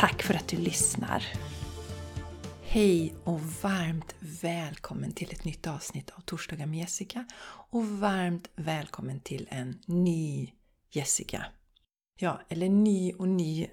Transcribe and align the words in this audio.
Tack 0.00 0.22
för 0.22 0.34
att 0.34 0.48
du 0.48 0.56
lyssnar! 0.56 1.24
Hej 2.62 3.14
och 3.24 3.40
varmt 3.40 4.14
välkommen 4.42 5.12
till 5.12 5.32
ett 5.32 5.44
nytt 5.44 5.66
avsnitt 5.66 6.10
av 6.10 6.20
Torsdagar 6.20 6.66
med 6.66 6.78
Jessica 6.78 7.24
och 7.70 7.86
varmt 7.86 8.50
välkommen 8.56 9.20
till 9.20 9.48
en 9.50 9.78
ny 9.86 10.52
Jessica. 10.90 11.44
Ja, 12.16 12.40
eller 12.48 12.68
ny 12.68 13.12
och 13.12 13.28
ny, 13.28 13.66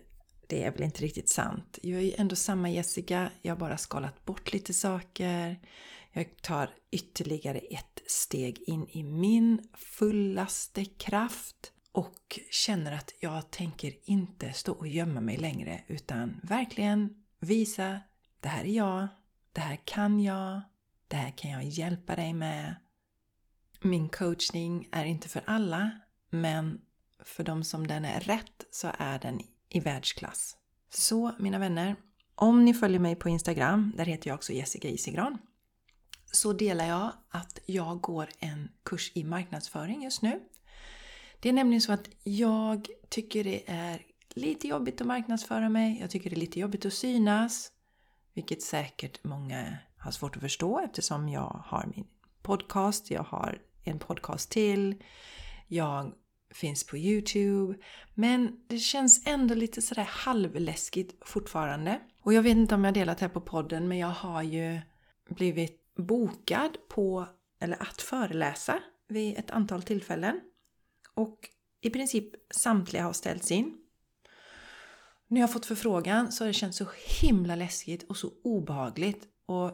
det 0.47 0.63
är 0.63 0.71
väl 0.71 0.83
inte 0.83 1.03
riktigt 1.03 1.29
sant. 1.29 1.79
Jag 1.81 1.99
är 1.99 2.05
ju 2.05 2.13
ändå 2.17 2.35
samma 2.35 2.69
Jessica, 2.69 3.31
jag 3.41 3.51
har 3.51 3.59
bara 3.59 3.77
skalat 3.77 4.25
bort 4.25 4.53
lite 4.53 4.73
saker. 4.73 5.59
Jag 6.11 6.41
tar 6.41 6.69
ytterligare 6.91 7.57
ett 7.57 8.01
steg 8.07 8.63
in 8.67 8.87
i 8.89 9.03
min 9.03 9.67
fullaste 9.73 10.85
kraft 10.85 11.73
och 11.97 12.39
känner 12.51 12.91
att 12.91 13.13
jag 13.19 13.51
tänker 13.51 13.93
inte 14.03 14.53
stå 14.53 14.73
och 14.73 14.87
gömma 14.87 15.21
mig 15.21 15.37
längre 15.37 15.81
utan 15.87 16.39
verkligen 16.43 17.23
visa 17.39 17.99
det 18.39 18.47
här 18.47 18.63
är 18.63 18.75
jag, 18.75 19.07
det 19.51 19.61
här 19.61 19.79
kan 19.85 20.19
jag, 20.19 20.61
det 21.07 21.15
här 21.15 21.31
kan 21.31 21.51
jag 21.51 21.63
hjälpa 21.63 22.15
dig 22.15 22.33
med. 22.33 22.75
Min 23.81 24.09
coachning 24.09 24.87
är 24.91 25.05
inte 25.05 25.29
för 25.29 25.41
alla 25.45 25.91
men 26.29 26.81
för 27.23 27.43
de 27.43 27.63
som 27.63 27.87
den 27.87 28.05
är 28.05 28.19
rätt 28.19 28.65
så 28.71 28.91
är 28.97 29.19
den 29.19 29.41
i 29.69 29.79
världsklass. 29.79 30.57
Så 30.89 31.31
mina 31.39 31.59
vänner, 31.59 31.95
om 32.35 32.65
ni 32.65 32.73
följer 32.73 32.99
mig 32.99 33.15
på 33.15 33.29
Instagram, 33.29 33.93
där 33.97 34.05
heter 34.05 34.27
jag 34.27 34.35
också 34.35 34.53
Jessica 34.53 34.87
Isigran, 34.87 35.37
så 36.31 36.53
delar 36.53 36.85
jag 36.85 37.11
att 37.29 37.59
jag 37.65 38.01
går 38.01 38.29
en 38.39 38.69
kurs 38.83 39.11
i 39.15 39.23
marknadsföring 39.23 40.03
just 40.03 40.21
nu. 40.21 40.41
Det 41.39 41.49
är 41.49 41.53
nämligen 41.53 41.81
så 41.81 41.91
att 41.91 42.09
jag 42.23 42.87
tycker 43.09 43.43
det 43.43 43.63
är 43.67 44.01
lite 44.29 44.67
jobbigt 44.67 45.01
att 45.01 45.07
marknadsföra 45.07 45.69
mig. 45.69 45.97
Jag 46.01 46.09
tycker 46.09 46.29
det 46.29 46.35
är 46.35 46.39
lite 46.39 46.59
jobbigt 46.59 46.85
att 46.85 46.93
synas. 46.93 47.71
Vilket 48.33 48.61
säkert 48.61 49.23
många 49.23 49.77
har 49.97 50.11
svårt 50.11 50.35
att 50.35 50.41
förstå 50.41 50.79
eftersom 50.79 51.29
jag 51.29 51.61
har 51.65 51.91
min 51.95 52.07
podcast, 52.41 53.11
jag 53.11 53.23
har 53.23 53.61
en 53.83 53.99
podcast 53.99 54.51
till, 54.51 55.03
jag 55.67 56.13
finns 56.51 56.83
på 56.83 56.97
Youtube. 56.97 57.77
Men 58.13 58.59
det 58.67 58.79
känns 58.79 59.27
ändå 59.27 59.55
lite 59.55 59.81
sådär 59.81 60.07
halvläskigt 60.09 61.27
fortfarande. 61.27 61.99
Och 62.21 62.33
jag 62.33 62.41
vet 62.41 62.57
inte 62.57 62.75
om 62.75 62.83
jag 62.83 62.93
delat 62.93 63.17
det 63.17 63.25
här 63.25 63.33
på 63.33 63.41
podden 63.41 63.87
men 63.87 63.97
jag 63.97 64.07
har 64.07 64.43
ju 64.43 64.79
blivit 65.29 65.95
bokad 65.95 66.77
på, 66.89 67.27
eller 67.59 67.81
att 67.81 68.01
föreläsa 68.01 68.79
vid 69.07 69.37
ett 69.37 69.51
antal 69.51 69.83
tillfällen. 69.83 70.41
Och 71.17 71.49
i 71.81 71.89
princip 71.89 72.33
samtliga 72.51 73.03
har 73.03 73.13
ställts 73.13 73.51
in. 73.51 73.77
När 75.27 75.41
jag 75.41 75.47
har 75.47 75.53
fått 75.53 75.65
förfrågan 75.65 76.31
så 76.31 76.43
har 76.43 76.47
det 76.47 76.53
känts 76.53 76.77
så 76.77 76.87
himla 77.21 77.55
läskigt 77.55 78.03
och 78.09 78.17
så 78.17 78.31
obehagligt. 78.43 79.27
Och 79.45 79.69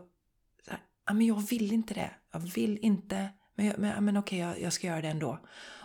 så 0.65 0.71
här, 0.71 0.79
ja, 1.05 1.13
men 1.13 1.25
jag 1.25 1.47
vill 1.49 1.73
inte 1.73 1.93
det. 1.93 2.11
Jag 2.31 2.39
vill 2.39 2.77
inte. 2.77 3.29
Men, 3.55 3.65
jag, 3.65 3.79
men, 3.79 4.05
men 4.05 4.17
okej, 4.17 4.39
jag, 4.39 4.61
jag 4.61 4.73
ska 4.73 4.87
göra 4.87 5.01
det 5.01 5.07
ändå. 5.07 5.39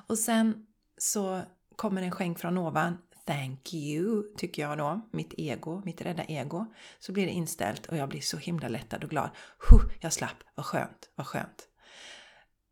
Och 0.07 0.19
sen 0.19 0.67
så 0.99 1.43
kommer 1.77 2.03
en 2.03 2.11
skänk 2.11 2.39
från 2.39 2.59
ovan. 2.59 2.99
Thank 3.25 3.75
you, 3.75 4.35
tycker 4.37 4.63
jag 4.63 4.79
då. 4.79 5.09
Mitt 5.13 5.35
ego, 5.37 5.83
mitt 5.85 6.01
rädda 6.01 6.25
ego. 6.25 6.67
Så 6.99 7.13
blir 7.13 7.27
det 7.27 7.33
inställt 7.33 7.87
och 7.87 7.97
jag 7.97 8.09
blir 8.09 8.21
så 8.21 8.37
himla 8.37 8.69
lättad 8.69 9.05
och 9.05 9.11
glad. 9.11 9.31
Huh, 9.71 9.93
jag 10.01 10.13
slapp, 10.13 10.45
vad 10.55 10.67
skönt, 10.67 11.11
vad 11.15 11.27
skönt. 11.27 11.69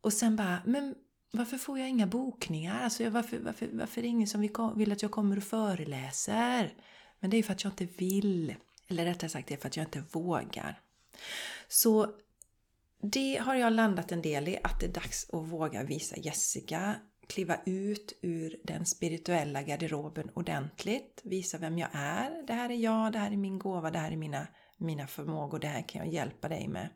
Och 0.01 0.13
sen 0.13 0.35
bara, 0.35 0.61
men 0.65 0.95
varför 1.31 1.57
får 1.57 1.79
jag 1.79 1.89
inga 1.89 2.07
bokningar? 2.07 2.83
Alltså, 2.83 3.09
varför, 3.09 3.39
varför, 3.39 3.69
varför 3.73 4.01
är 4.01 4.03
det 4.03 4.07
ingen 4.07 4.27
som 4.27 4.49
vill 4.75 4.91
att 4.91 5.01
jag 5.01 5.11
kommer 5.11 5.37
och 5.37 5.43
föreläser? 5.43 6.73
Men 7.19 7.29
det 7.29 7.35
är 7.35 7.39
ju 7.39 7.43
för 7.43 7.53
att 7.53 7.63
jag 7.63 7.73
inte 7.73 7.85
vill. 7.85 8.55
Eller 8.87 9.05
rättare 9.05 9.29
sagt, 9.29 9.47
det 9.47 9.53
är 9.53 9.57
för 9.57 9.67
att 9.67 9.77
jag 9.77 9.85
inte 9.85 10.03
vågar. 10.11 10.81
Så 11.67 12.11
det 13.01 13.37
har 13.37 13.55
jag 13.55 13.73
landat 13.73 14.11
en 14.11 14.21
del 14.21 14.47
i, 14.47 14.57
att 14.63 14.79
det 14.79 14.85
är 14.85 14.93
dags 14.93 15.29
att 15.33 15.47
våga 15.47 15.83
visa 15.83 16.17
Jessica, 16.17 16.95
kliva 17.27 17.57
ut 17.65 18.19
ur 18.21 18.59
den 18.63 18.85
spirituella 18.85 19.61
garderoben 19.61 20.29
ordentligt, 20.33 21.21
visa 21.23 21.57
vem 21.57 21.77
jag 21.77 21.89
är. 21.93 22.43
Det 22.47 22.53
här 22.53 22.69
är 22.69 22.75
jag, 22.75 23.11
det 23.11 23.19
här 23.19 23.31
är 23.31 23.37
min 23.37 23.59
gåva, 23.59 23.91
det 23.91 23.99
här 23.99 24.11
är 24.11 24.17
mina, 24.17 24.47
mina 24.77 25.07
förmågor, 25.07 25.59
det 25.59 25.67
här 25.67 25.81
kan 25.81 26.05
jag 26.05 26.13
hjälpa 26.13 26.49
dig 26.49 26.67
med. 26.67 26.89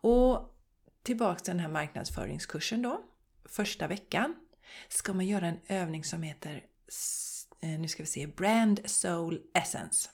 Och 0.00 0.54
tillbaks 1.02 1.42
till 1.42 1.50
den 1.50 1.60
här 1.60 1.68
marknadsföringskursen 1.68 2.82
då 2.82 3.00
första 3.48 3.86
veckan 3.86 4.34
ska 4.88 5.12
man 5.12 5.26
göra 5.26 5.46
en 5.46 5.60
övning 5.68 6.04
som 6.04 6.22
heter 6.22 6.62
eh, 7.60 7.80
nu 7.80 7.88
ska 7.88 8.02
vi 8.02 8.06
se, 8.06 8.26
Brand 8.26 8.80
Soul 8.84 9.40
Essence. 9.54 10.10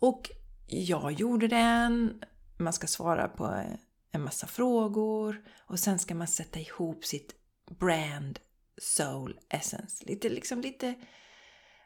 Och 0.00 0.30
jag 0.66 1.12
gjorde 1.12 1.48
den, 1.48 2.22
man 2.58 2.72
ska 2.72 2.86
svara 2.86 3.28
på 3.28 3.46
eh, 3.46 3.74
en 4.12 4.22
massa 4.22 4.46
frågor 4.46 5.42
och 5.66 5.78
sen 5.78 5.98
ska 5.98 6.14
man 6.14 6.28
sätta 6.28 6.60
ihop 6.60 7.04
sitt 7.04 7.34
Brand 7.78 8.38
Soul 8.80 9.38
Essence. 9.48 10.04
Lite 10.06 10.28
liksom 10.28 10.60
lite, 10.60 10.94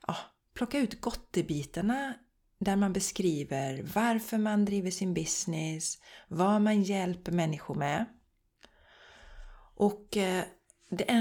ja, 0.07 0.17
plocka 0.55 0.79
ut 0.79 1.01
gottebitarna 1.01 2.15
där 2.59 2.77
man 2.77 2.93
beskriver 2.93 3.83
varför 3.95 4.39
man 4.39 4.65
driver 4.65 4.91
sin 4.91 5.15
business, 5.15 5.99
vad 6.29 6.61
man 6.63 6.83
hjälper 6.83 7.33
människor 7.33 7.75
med. 7.75 8.07
Och 9.77 10.17
eh, 10.17 10.45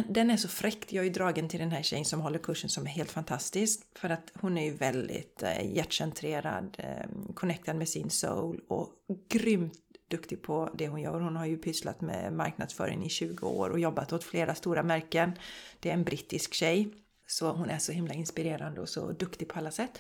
den 0.08 0.32
är 0.32 0.38
så 0.38 0.48
fräckt. 0.48 0.92
Jag 0.92 1.02
är 1.02 1.06
ju 1.06 1.14
dragen 1.14 1.50
till 1.50 1.60
den 1.60 1.72
här 1.72 1.84
tjejen 1.84 2.06
som 2.06 2.22
håller 2.22 2.40
kursen 2.40 2.70
som 2.70 2.86
är 2.86 2.90
helt 2.90 3.12
fantastisk. 3.12 3.82
För 3.96 4.10
att 4.10 4.32
hon 4.34 4.58
är 4.58 4.66
ju 4.66 4.74
väldigt 4.74 5.44
eh, 5.44 5.76
hjärtcentrerad, 5.76 6.76
eh, 6.80 7.34
connectad 7.34 7.76
med 7.76 7.90
sin 7.90 8.10
soul 8.10 8.62
och 8.68 8.90
grymt 9.30 9.74
duktig 10.08 10.42
på 10.42 10.70
det 10.74 10.88
hon 10.88 11.02
gör. 11.02 11.20
Hon 11.20 11.36
har 11.36 11.46
ju 11.46 11.58
pysslat 11.58 12.02
med 12.02 12.34
marknadsföring 12.34 13.06
i 13.06 13.10
20 13.10 13.48
år 13.48 13.70
och 13.70 13.80
jobbat 13.80 14.14
åt 14.14 14.24
flera 14.24 14.56
stora 14.56 14.84
märken. 14.84 15.32
Det 15.80 15.90
är 15.90 15.94
en 15.94 16.04
brittisk 16.04 16.54
tjej. 16.54 16.94
Så 17.28 17.52
hon 17.52 17.70
är 17.70 17.78
så 17.78 17.92
himla 17.92 18.14
inspirerande 18.14 18.82
och 18.82 18.90
så 18.90 19.12
duktig 19.12 19.48
på 19.48 19.60
alla 19.60 19.72
sätt. 19.72 20.00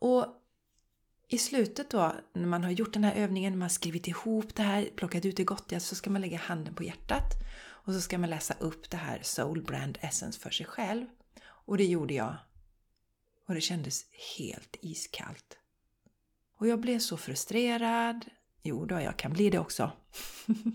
Och 0.00 0.26
i 1.28 1.38
slutet 1.38 1.90
då, 1.90 2.12
när 2.32 2.46
man 2.46 2.64
har 2.64 2.70
gjort 2.70 2.92
den 2.92 3.04
här 3.04 3.14
övningen, 3.14 3.52
man 3.52 3.62
har 3.62 3.68
skrivit 3.68 4.08
ihop 4.08 4.54
det 4.54 4.62
här, 4.62 4.88
plockat 4.96 5.24
ut 5.24 5.36
det 5.36 5.44
gottiga, 5.44 5.80
så 5.80 5.94
ska 5.94 6.10
man 6.10 6.20
lägga 6.20 6.38
handen 6.38 6.74
på 6.74 6.82
hjärtat. 6.82 7.32
Och 7.88 7.94
så 7.94 8.00
ska 8.00 8.18
man 8.18 8.30
läsa 8.30 8.54
upp 8.54 8.90
det 8.90 8.96
här 8.96 9.20
Soul 9.22 9.62
Brand 9.62 9.98
Essence 10.00 10.40
för 10.40 10.50
sig 10.50 10.66
själv. 10.66 11.06
Och 11.44 11.76
det 11.76 11.84
gjorde 11.84 12.14
jag. 12.14 12.36
Och 13.46 13.54
det 13.54 13.60
kändes 13.60 14.04
helt 14.38 14.76
iskallt. 14.80 15.58
Och 16.58 16.68
jag 16.68 16.80
blev 16.80 16.98
så 16.98 17.16
frustrerad. 17.16 18.24
Jo 18.62 18.84
då, 18.84 19.00
jag 19.00 19.16
kan 19.16 19.32
bli 19.32 19.50
det 19.50 19.58
också. 19.58 19.92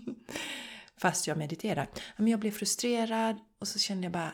Fast 0.96 1.26
jag 1.26 1.38
mediterar. 1.38 1.88
Men 2.16 2.28
jag 2.28 2.40
blev 2.40 2.50
frustrerad 2.50 3.36
och 3.58 3.68
så 3.68 3.78
kände 3.78 4.04
jag 4.04 4.12
bara 4.12 4.32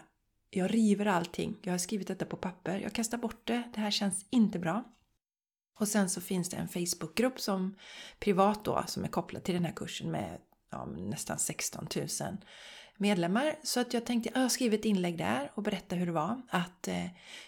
jag 0.50 0.74
river 0.74 1.06
allting. 1.06 1.56
Jag 1.62 1.72
har 1.72 1.78
skrivit 1.78 2.08
detta 2.08 2.24
på 2.24 2.36
papper. 2.36 2.78
Jag 2.78 2.92
kastar 2.92 3.18
bort 3.18 3.46
det. 3.46 3.62
Det 3.74 3.80
här 3.80 3.90
känns 3.90 4.26
inte 4.30 4.58
bra. 4.58 4.84
Och 5.78 5.88
sen 5.88 6.10
så 6.10 6.20
finns 6.20 6.48
det 6.48 6.56
en 6.56 6.68
Facebookgrupp 6.68 7.40
som 7.40 7.76
privat 8.18 8.64
då 8.64 8.84
som 8.86 9.04
är 9.04 9.08
kopplad 9.08 9.44
till 9.44 9.54
den 9.54 9.64
här 9.64 9.76
kursen 9.76 10.10
med 10.10 10.38
ja, 10.70 10.84
nästan 10.84 11.38
16 11.38 11.88
000 11.96 12.08
medlemmar. 13.00 13.56
Så 13.62 13.80
att 13.80 13.94
jag 13.94 14.06
tänkte, 14.06 14.30
jag 14.34 14.52
skriver 14.52 14.78
ett 14.78 14.84
inlägg 14.84 15.18
där 15.18 15.50
och 15.54 15.62
berättar 15.62 15.96
hur 15.96 16.06
det 16.06 16.12
var. 16.12 16.42
Att 16.48 16.88
eh, 16.88 17.06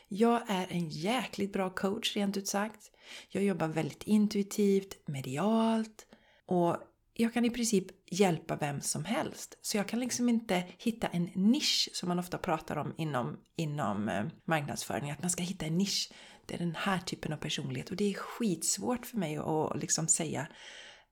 jag 0.08 0.50
är 0.50 0.66
en 0.70 0.88
jäkligt 0.88 1.52
bra 1.52 1.70
coach 1.70 2.16
rent 2.16 2.36
ut 2.36 2.48
sagt. 2.48 2.90
Jag 3.28 3.44
jobbar 3.44 3.68
väldigt 3.68 4.02
intuitivt, 4.02 5.08
medialt 5.08 6.06
och 6.46 6.76
jag 7.14 7.34
kan 7.34 7.44
i 7.44 7.50
princip 7.50 7.86
hjälpa 8.10 8.56
vem 8.56 8.80
som 8.80 9.04
helst. 9.04 9.58
Så 9.62 9.76
jag 9.76 9.88
kan 9.88 10.00
liksom 10.00 10.28
inte 10.28 10.64
hitta 10.78 11.06
en 11.06 11.30
nisch 11.34 11.88
som 11.92 12.08
man 12.08 12.18
ofta 12.18 12.38
pratar 12.38 12.76
om 12.76 12.94
inom, 12.96 13.38
inom 13.56 14.08
eh, 14.08 14.24
marknadsföring. 14.44 15.10
Att 15.10 15.22
man 15.22 15.30
ska 15.30 15.42
hitta 15.42 15.66
en 15.66 15.78
nisch. 15.78 16.12
Det 16.46 16.54
är 16.54 16.58
den 16.58 16.74
här 16.74 16.98
typen 16.98 17.32
av 17.32 17.36
personlighet 17.36 17.90
och 17.90 17.96
det 17.96 18.10
är 18.10 18.14
skitsvårt 18.14 19.06
för 19.06 19.16
mig 19.16 19.36
att 19.36 19.80
liksom 19.80 20.08
säga 20.08 20.46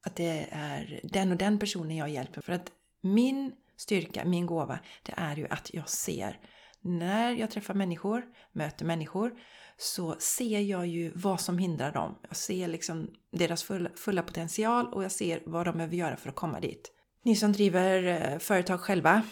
att 0.06 0.16
det 0.16 0.48
är 0.50 1.00
den 1.02 1.30
och 1.32 1.38
den 1.38 1.58
personen 1.58 1.96
jag 1.96 2.08
hjälper. 2.08 2.40
För 2.40 2.52
att 2.52 2.72
min 3.00 3.52
styrka, 3.76 4.24
min 4.24 4.46
gåva, 4.46 4.78
det 5.02 5.14
är 5.16 5.36
ju 5.36 5.46
att 5.48 5.74
jag 5.74 5.88
ser 5.88 6.38
när 6.80 7.32
jag 7.32 7.50
träffar 7.50 7.74
människor, 7.74 8.22
möter 8.52 8.84
människor, 8.84 9.32
så 9.76 10.16
ser 10.18 10.60
jag 10.60 10.86
ju 10.86 11.12
vad 11.14 11.40
som 11.40 11.58
hindrar 11.58 11.92
dem. 11.92 12.18
Jag 12.28 12.36
ser 12.36 12.68
liksom 12.68 13.10
deras 13.32 13.62
fulla, 13.62 13.90
fulla 13.96 14.22
potential 14.22 14.86
och 14.92 15.04
jag 15.04 15.12
ser 15.12 15.42
vad 15.46 15.66
de 15.66 15.76
behöver 15.76 15.96
göra 15.96 16.16
för 16.16 16.28
att 16.28 16.36
komma 16.36 16.60
dit. 16.60 16.92
Ni 17.24 17.36
som 17.36 17.52
driver 17.52 18.04
eh, 18.04 18.38
företag 18.38 18.80
själva, 18.80 19.22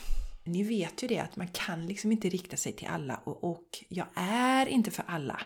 ni 0.44 0.62
vet 0.62 1.02
ju 1.02 1.08
det 1.08 1.18
att 1.18 1.36
man 1.36 1.48
kan 1.48 1.86
liksom 1.86 2.12
inte 2.12 2.28
rikta 2.28 2.56
sig 2.56 2.72
till 2.72 2.88
alla 2.88 3.20
och, 3.24 3.44
och 3.44 3.84
jag 3.88 4.06
är 4.14 4.66
inte 4.66 4.90
för 4.90 5.04
alla. 5.06 5.40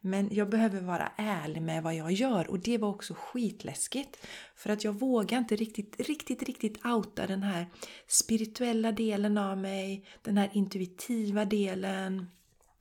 Men 0.00 0.28
jag 0.32 0.48
behöver 0.48 0.80
vara 0.80 1.12
ärlig 1.16 1.62
med 1.62 1.82
vad 1.82 1.94
jag 1.94 2.12
gör 2.12 2.50
och 2.50 2.58
det 2.58 2.78
var 2.78 2.88
också 2.88 3.14
skitläskigt. 3.14 4.26
För 4.56 4.70
att 4.70 4.84
jag 4.84 4.92
vågar 4.92 5.38
inte 5.38 5.56
riktigt, 5.56 6.00
riktigt, 6.00 6.42
riktigt 6.42 6.86
outa 6.86 7.26
den 7.26 7.42
här 7.42 7.66
spirituella 8.06 8.92
delen 8.92 9.38
av 9.38 9.58
mig, 9.58 10.04
den 10.22 10.38
här 10.38 10.50
intuitiva 10.52 11.44
delen. 11.44 12.30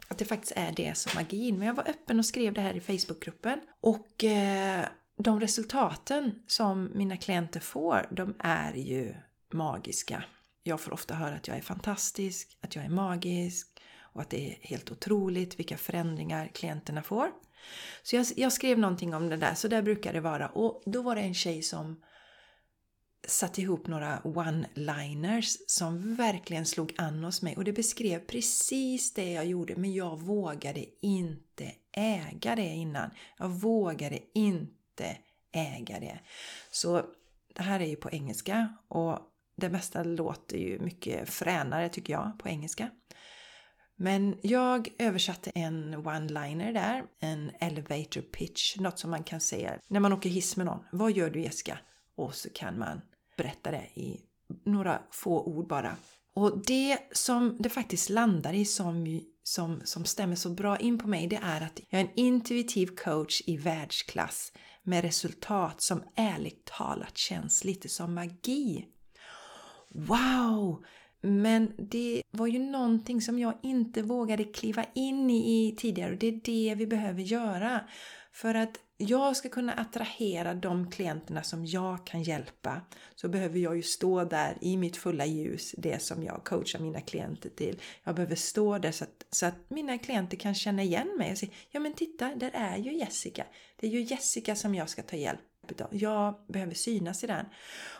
Att 0.07 0.17
det 0.17 0.25
faktiskt 0.25 0.53
är 0.55 0.71
det 0.71 0.97
som 0.97 1.11
magin. 1.15 1.57
Men 1.57 1.67
jag 1.67 1.75
var 1.75 1.89
öppen 1.89 2.19
och 2.19 2.25
skrev 2.25 2.53
det 2.53 2.61
här 2.61 2.73
i 2.73 2.79
Facebookgruppen. 2.79 3.59
Och 3.81 4.23
eh, 4.23 4.85
de 5.17 5.39
resultaten 5.39 6.43
som 6.47 6.91
mina 6.95 7.17
klienter 7.17 7.59
får, 7.59 8.07
de 8.11 8.35
är 8.39 8.73
ju 8.73 9.15
magiska. 9.53 10.23
Jag 10.63 10.81
får 10.81 10.93
ofta 10.93 11.15
höra 11.15 11.35
att 11.35 11.47
jag 11.47 11.57
är 11.57 11.61
fantastisk, 11.61 12.57
att 12.61 12.75
jag 12.75 12.85
är 12.85 12.89
magisk, 12.89 13.81
och 14.17 14.23
att 14.23 14.29
det 14.29 14.49
är 14.49 14.57
helt 14.61 14.91
otroligt 14.91 15.59
vilka 15.59 15.77
förändringar 15.77 16.47
klienterna 16.47 17.03
får. 17.03 17.31
Så 18.03 18.15
jag, 18.15 18.25
jag, 18.35 18.53
skrev 18.53 18.79
någonting 18.79 19.13
om 19.13 19.29
det 19.29 19.37
där, 19.37 19.53
så 19.53 19.67
där 19.67 19.81
brukar 19.81 20.13
det 20.13 20.19
vara. 20.19 20.47
Och 20.47 20.83
då 20.85 21.01
var 21.01 21.15
det 21.15 21.21
en 21.21 21.33
tjej 21.33 21.61
som 21.61 22.01
satte 23.27 23.61
ihop 23.61 23.87
några 23.87 24.19
one-liners 24.23 25.57
som 25.67 26.15
verkligen 26.15 26.65
slog 26.65 26.93
an 26.97 27.23
hos 27.23 27.41
mig. 27.41 27.55
Och 27.55 27.63
det 27.63 27.73
beskrev 27.73 28.19
precis 28.19 29.13
det 29.13 29.31
jag 29.31 29.45
gjorde, 29.45 29.75
men 29.75 29.93
jag 29.93 30.21
vågade 30.21 30.85
inte 31.01 31.71
äga 31.91 32.55
det 32.55 32.67
innan. 32.67 33.09
Jag 33.37 33.49
vågade 33.49 34.19
inte 34.33 35.17
äga 35.51 35.99
det. 35.99 36.19
Så 36.71 37.03
det 37.55 37.63
här 37.63 37.79
är 37.79 37.85
ju 37.85 37.95
på 37.95 38.09
engelska 38.11 38.73
och 38.87 39.19
det 39.55 39.69
mesta 39.69 40.03
låter 40.03 40.57
ju 40.57 40.79
mycket 40.79 41.29
fränare 41.29 41.89
tycker 41.89 42.13
jag 42.13 42.39
på 42.39 42.49
engelska. 42.49 42.89
Men 43.99 44.37
jag 44.41 44.89
översatte 44.99 45.49
en 45.49 45.95
one-liner 45.95 46.73
där, 46.73 47.03
en 47.19 47.51
elevator 47.59 48.21
pitch, 48.21 48.77
något 48.77 48.99
som 48.99 49.11
man 49.11 49.23
kan 49.23 49.39
säga 49.39 49.79
när 49.87 49.99
man 49.99 50.13
åker 50.13 50.29
hiss 50.29 50.57
med 50.57 50.65
någon. 50.65 50.83
Vad 50.91 51.11
gör 51.11 51.29
du 51.29 51.41
Jessica? 51.41 51.79
Och 52.15 52.35
så 52.35 52.49
kan 52.49 52.79
man 52.79 53.01
berätta 53.37 53.71
det 53.71 53.85
i 53.93 54.21
några 54.63 55.01
få 55.11 55.43
ord 55.43 55.67
bara. 55.67 55.95
Och 56.33 56.65
det 56.65 56.99
som 57.11 57.57
det 57.59 57.69
faktiskt 57.69 58.09
landar 58.09 58.53
i 58.53 58.65
som, 58.65 59.21
som, 59.43 59.81
som 59.83 60.05
stämmer 60.05 60.35
så 60.35 60.49
bra 60.49 60.77
in 60.77 60.97
på 60.97 61.07
mig 61.07 61.27
det 61.27 61.39
är 61.43 61.61
att 61.61 61.79
jag 61.89 62.01
är 62.01 62.05
en 62.05 62.11
intuitiv 62.15 62.87
coach 62.87 63.41
i 63.45 63.57
världsklass 63.57 64.53
med 64.83 65.03
resultat 65.03 65.81
som 65.81 66.03
ärligt 66.15 66.65
talat 66.65 67.17
känns 67.17 67.63
lite 67.63 67.89
som 67.89 68.13
magi. 68.13 68.85
Wow! 69.89 70.85
Men 71.21 71.73
det 71.77 72.21
var 72.31 72.47
ju 72.47 72.59
någonting 72.59 73.21
som 73.21 73.39
jag 73.39 73.53
inte 73.63 74.01
vågade 74.01 74.43
kliva 74.43 74.85
in 74.93 75.29
i 75.29 75.75
tidigare 75.77 76.11
och 76.11 76.17
det 76.17 76.27
är 76.27 76.41
det 76.43 76.75
vi 76.75 76.87
behöver 76.87 77.21
göra. 77.21 77.81
För 78.31 78.55
att 78.55 78.79
jag 78.97 79.37
ska 79.37 79.49
kunna 79.49 79.73
attrahera 79.73 80.53
de 80.53 80.91
klienterna 80.91 81.43
som 81.43 81.65
jag 81.65 82.07
kan 82.07 82.23
hjälpa 82.23 82.81
så 83.15 83.29
behöver 83.29 83.59
jag 83.59 83.75
ju 83.75 83.83
stå 83.83 84.23
där 84.23 84.57
i 84.61 84.77
mitt 84.77 84.97
fulla 84.97 85.25
ljus, 85.25 85.75
det 85.77 86.01
som 86.01 86.23
jag 86.23 86.43
coachar 86.43 86.79
mina 86.79 87.01
klienter 87.01 87.49
till. 87.49 87.81
Jag 88.03 88.15
behöver 88.15 88.35
stå 88.35 88.77
där 88.77 88.91
så 88.91 89.03
att, 89.03 89.25
så 89.29 89.45
att 89.45 89.69
mina 89.69 89.97
klienter 89.97 90.37
kan 90.37 90.55
känna 90.55 90.83
igen 90.83 91.17
mig 91.17 91.31
och 91.31 91.37
säga 91.37 91.51
Ja 91.71 91.79
men 91.79 91.93
titta, 91.93 92.35
där 92.35 92.51
är 92.53 92.77
ju 92.77 92.97
Jessica. 92.97 93.45
Det 93.75 93.87
är 93.87 93.91
ju 93.91 94.01
Jessica 94.01 94.55
som 94.55 94.75
jag 94.75 94.89
ska 94.89 95.01
ta 95.01 95.15
hjälp 95.15 95.39
av. 95.81 95.87
Jag 95.91 96.35
behöver 96.47 96.73
synas 96.73 97.23
i 97.23 97.27
den. 97.27 97.45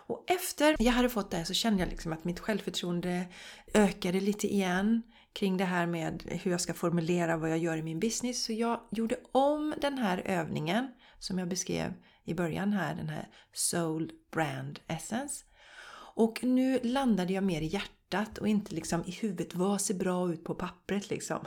Och 0.07 0.23
efter 0.27 0.75
jag 0.79 0.91
hade 0.91 1.09
fått 1.09 1.31
det 1.31 1.45
så 1.45 1.53
kände 1.53 1.79
jag 1.79 1.89
liksom 1.89 2.13
att 2.13 2.23
mitt 2.23 2.39
självförtroende 2.39 3.25
ökade 3.73 4.19
lite 4.19 4.47
igen 4.53 5.03
kring 5.33 5.57
det 5.57 5.65
här 5.65 5.87
med 5.87 6.23
hur 6.43 6.51
jag 6.51 6.61
ska 6.61 6.73
formulera 6.73 7.37
vad 7.37 7.51
jag 7.51 7.57
gör 7.57 7.77
i 7.77 7.81
min 7.81 7.99
business. 7.99 8.43
Så 8.43 8.53
jag 8.53 8.79
gjorde 8.91 9.15
om 9.31 9.73
den 9.81 9.97
här 9.97 10.21
övningen 10.25 10.87
som 11.19 11.39
jag 11.39 11.47
beskrev 11.47 11.93
i 12.23 12.33
början 12.33 12.73
här, 12.73 12.95
den 12.95 13.09
här 13.09 13.27
Soul 13.53 14.11
Brand 14.31 14.79
Essence. 14.87 15.45
Och 16.15 16.43
nu 16.43 16.79
landade 16.83 17.33
jag 17.33 17.43
mer 17.43 17.61
i 17.61 17.65
hjärtat 17.65 18.37
och 18.37 18.47
inte 18.47 18.75
liksom 18.75 19.03
i 19.05 19.11
huvudet, 19.11 19.55
vad 19.55 19.81
ser 19.81 19.93
bra 19.93 20.33
ut 20.33 20.43
på 20.43 20.55
pappret 20.55 21.09
liksom. 21.09 21.45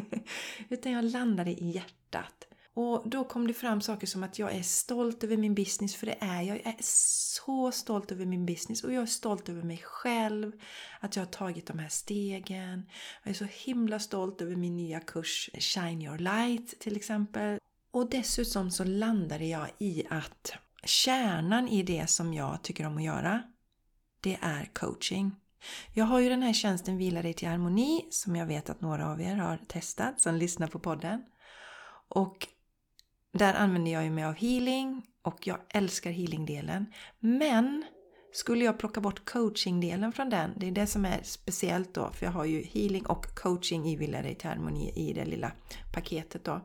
Utan 0.68 0.92
jag 0.92 1.04
landade 1.04 1.50
i 1.50 1.70
hjärtat. 1.70 2.51
Och 2.74 3.02
då 3.08 3.24
kom 3.24 3.46
det 3.46 3.54
fram 3.54 3.80
saker 3.80 4.06
som 4.06 4.22
att 4.22 4.38
jag 4.38 4.52
är 4.52 4.62
stolt 4.62 5.24
över 5.24 5.36
min 5.36 5.54
business, 5.54 5.96
för 5.96 6.06
det 6.06 6.16
är 6.20 6.42
jag. 6.42 6.56
Jag 6.56 6.66
är 6.66 6.76
så 6.80 7.72
stolt 7.72 8.12
över 8.12 8.26
min 8.26 8.46
business 8.46 8.84
och 8.84 8.92
jag 8.92 9.02
är 9.02 9.06
stolt 9.06 9.48
över 9.48 9.62
mig 9.62 9.82
själv. 9.84 10.52
Att 11.00 11.16
jag 11.16 11.22
har 11.22 11.30
tagit 11.30 11.66
de 11.66 11.78
här 11.78 11.88
stegen. 11.88 12.86
Jag 13.22 13.30
är 13.30 13.34
så 13.34 13.46
himla 13.50 13.98
stolt 13.98 14.40
över 14.40 14.56
min 14.56 14.76
nya 14.76 15.00
kurs 15.00 15.50
Shine 15.58 16.02
Your 16.02 16.18
Light 16.18 16.80
till 16.80 16.96
exempel. 16.96 17.58
Och 17.90 18.10
dessutom 18.10 18.70
så 18.70 18.84
landade 18.84 19.46
jag 19.46 19.68
i 19.78 20.04
att 20.10 20.52
kärnan 20.84 21.68
i 21.68 21.82
det 21.82 22.06
som 22.10 22.34
jag 22.34 22.62
tycker 22.62 22.86
om 22.86 22.96
att 22.96 23.04
göra, 23.04 23.42
det 24.20 24.38
är 24.42 24.70
coaching. 24.72 25.36
Jag 25.92 26.04
har 26.04 26.20
ju 26.20 26.28
den 26.28 26.42
här 26.42 26.52
tjänsten 26.52 26.96
Vila 26.96 27.22
dig 27.22 27.34
till 27.34 27.48
harmoni 27.48 28.06
som 28.10 28.36
jag 28.36 28.46
vet 28.46 28.70
att 28.70 28.80
några 28.80 29.10
av 29.10 29.20
er 29.20 29.36
har 29.36 29.56
testat 29.56 30.20
som 30.20 30.34
lyssnar 30.34 30.66
på 30.66 30.78
podden. 30.78 31.24
Och 32.08 32.48
där 33.32 33.54
använder 33.54 33.92
jag 33.92 34.04
ju 34.04 34.10
mig 34.10 34.24
av 34.24 34.34
healing 34.34 35.02
och 35.22 35.46
jag 35.46 35.58
älskar 35.68 36.10
healingdelen. 36.10 36.86
Men 37.20 37.84
skulle 38.32 38.64
jag 38.64 38.78
plocka 38.78 39.00
bort 39.00 39.24
coachingdelen 39.24 40.12
från 40.12 40.30
den, 40.30 40.52
det 40.56 40.66
är 40.66 40.72
det 40.72 40.86
som 40.86 41.04
är 41.04 41.20
speciellt 41.22 41.94
då, 41.94 42.10
för 42.10 42.26
jag 42.26 42.32
har 42.32 42.44
ju 42.44 42.62
healing 42.62 43.06
och 43.06 43.34
coaching 43.34 43.88
i 43.88 43.96
Villa 43.96 44.22
dig 44.22 44.34
till 44.34 44.48
harmoni 44.48 44.92
i 44.94 45.12
det 45.12 45.24
lilla 45.24 45.52
paketet 45.92 46.44
då. 46.44 46.60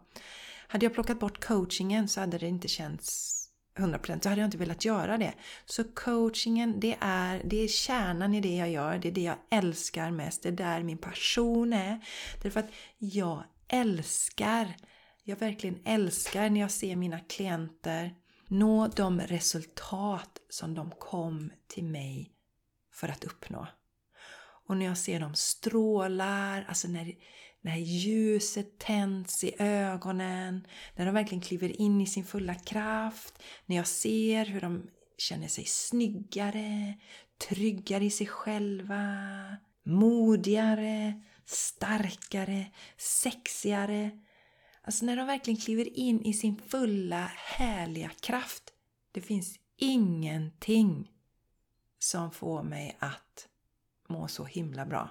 Hade 0.67 0.85
jag 0.85 0.93
plockat 0.93 1.19
bort 1.19 1.45
coachingen 1.45 2.07
så 2.07 2.19
hade 2.19 2.37
det 2.37 2.47
inte 2.47 2.67
känts 2.67 3.33
100% 3.77 4.23
så 4.23 4.29
hade 4.29 4.41
jag 4.41 4.47
inte 4.47 4.57
velat 4.57 4.85
göra 4.85 5.17
det. 5.17 5.33
Så 5.65 5.83
coachingen, 5.83 6.79
det 6.79 6.97
är, 6.99 7.41
det 7.45 7.63
är 7.63 7.67
kärnan 7.67 8.33
i 8.33 8.41
det 8.41 8.55
jag 8.55 8.69
gör. 8.69 8.97
Det 8.97 9.07
är 9.07 9.11
det 9.11 9.23
jag 9.23 9.37
älskar 9.51 10.11
mest. 10.11 10.43
Det 10.43 10.49
är 10.49 10.53
där 10.53 10.83
min 10.83 10.97
passion 10.97 11.73
är. 11.73 11.99
Därför 12.43 12.59
att 12.59 12.71
jag 12.97 13.43
älskar 13.67 14.75
jag 15.29 15.39
verkligen 15.39 15.79
älskar 15.85 16.49
när 16.49 16.61
jag 16.61 16.71
ser 16.71 16.95
mina 16.95 17.19
klienter 17.19 18.15
nå 18.47 18.87
de 18.87 19.21
resultat 19.21 20.41
som 20.49 20.73
de 20.75 20.91
kom 20.91 21.51
till 21.67 21.83
mig 21.83 22.31
för 22.93 23.09
att 23.09 23.23
uppnå. 23.23 23.67
Och 24.67 24.77
när 24.77 24.85
jag 24.85 24.97
ser 24.97 25.19
dem 25.19 25.35
strålar, 25.35 26.65
alltså 26.67 26.87
när, 26.87 27.13
när 27.61 27.77
ljuset 27.77 28.79
tänds 28.79 29.43
i 29.43 29.55
ögonen, 29.59 30.67
när 30.95 31.05
de 31.05 31.13
verkligen 31.13 31.41
kliver 31.41 31.81
in 31.81 32.01
i 32.01 32.07
sin 32.07 32.25
fulla 32.25 32.55
kraft, 32.55 33.43
när 33.65 33.75
jag 33.75 33.87
ser 33.87 34.45
hur 34.45 34.61
de 34.61 34.89
känner 35.17 35.47
sig 35.47 35.65
snyggare, 35.65 36.93
tryggare 37.49 38.05
i 38.05 38.11
sig 38.11 38.27
själva, 38.27 39.05
modigare, 39.83 41.21
starkare, 41.45 42.65
sexigare, 42.97 44.11
Alltså 44.87 45.05
när 45.05 45.15
de 45.15 45.27
verkligen 45.27 45.59
kliver 45.59 45.97
in 45.97 46.21
i 46.21 46.33
sin 46.33 46.61
fulla 46.67 47.31
härliga 47.35 48.09
kraft. 48.09 48.63
Det 49.11 49.21
finns 49.21 49.59
ingenting 49.77 51.11
som 51.99 52.31
får 52.31 52.63
mig 52.63 52.97
att 52.99 53.47
må 54.09 54.27
så 54.27 54.45
himla 54.45 54.85
bra. 54.85 55.09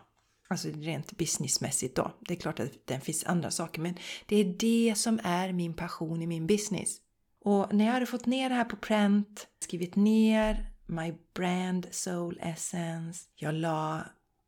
Alltså 0.49 0.69
rent 0.69 1.13
businessmässigt 1.17 1.97
då. 1.97 2.13
Det 2.21 2.35
är 2.35 2.39
klart 2.39 2.61
att 2.61 2.73
det 2.85 3.01
finns 3.01 3.25
andra 3.25 3.51
saker 3.51 3.81
men 3.81 3.95
det 4.27 4.37
är 4.37 4.45
det 4.45 4.95
som 4.97 5.21
är 5.23 5.53
min 5.53 5.75
passion 5.75 6.23
i 6.23 6.27
min 6.27 6.47
business. 6.47 6.97
Och 7.41 7.75
när 7.75 7.85
jag 7.85 7.93
hade 7.93 8.07
fått 8.07 8.27
ner 8.27 8.49
det 8.49 8.55
här 8.55 8.65
på 8.65 8.77
pränt, 8.77 9.49
skrivit 9.61 9.97
ner 9.97 10.71
My 10.87 11.15
Brand 11.35 11.87
Soul 11.91 12.39
Essence, 12.43 13.29
jag 13.35 13.55
la 13.55 14.05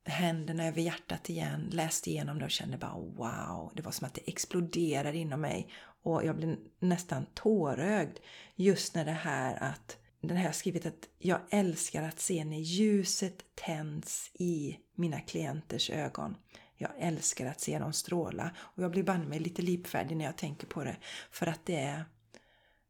händerna 0.09 0.67
över 0.67 0.81
hjärtat 0.81 1.31
igen, 1.31 1.69
läste 1.73 2.11
igenom 2.11 2.39
det 2.39 2.45
och 2.45 2.51
kände 2.51 2.79
bara 2.79 2.95
wow. 2.95 3.73
Det 3.75 3.83
var 3.83 3.93
som 3.93 4.07
att 4.07 4.15
det 4.15 4.29
exploderade 4.29 5.19
inom 5.19 5.41
mig 5.41 5.69
och 6.03 6.25
jag 6.25 6.37
blev 6.37 6.57
nästan 6.79 7.27
tårögd 7.35 8.19
just 8.55 8.95
när 8.95 9.05
det 9.05 9.13
här 9.13 9.63
att 9.63 9.97
den 10.21 10.37
här 10.37 10.53
skrivit 10.53 10.87
att 10.87 11.09
jag 11.19 11.41
älskar 11.51 12.03
att 12.03 12.21
se 12.21 12.45
när 12.45 12.59
ljuset 12.59 13.45
tänds 13.55 14.31
i 14.35 14.79
mina 14.95 15.21
klienters 15.21 15.91
ögon. 15.91 16.37
Jag 16.77 16.91
älskar 16.99 17.47
att 17.47 17.61
se 17.61 17.79
dem 17.79 17.93
stråla 17.93 18.51
och 18.59 18.83
jag 18.83 18.91
blir 18.91 19.03
banne 19.03 19.27
mig 19.27 19.39
lite 19.39 19.63
lipfärdig 19.63 20.17
när 20.17 20.25
jag 20.25 20.37
tänker 20.37 20.67
på 20.67 20.85
det. 20.85 20.97
För 21.31 21.47
att 21.47 21.67
det 21.67 21.77
är... 21.77 22.05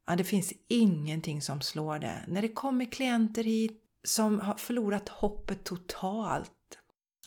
Ja, 0.07 0.17
det 0.17 0.25
finns 0.25 0.53
ingenting 0.69 1.43
som 1.43 1.61
slår 1.61 1.99
det. 1.99 2.25
När 2.29 2.43
det 2.43 2.49
kommer 2.49 2.85
klienter 2.85 3.45
hit 3.45 3.85
som 4.05 4.41
har 4.41 4.55
förlorat 4.55 5.09
hoppet 5.09 5.65
totalt 5.65 6.53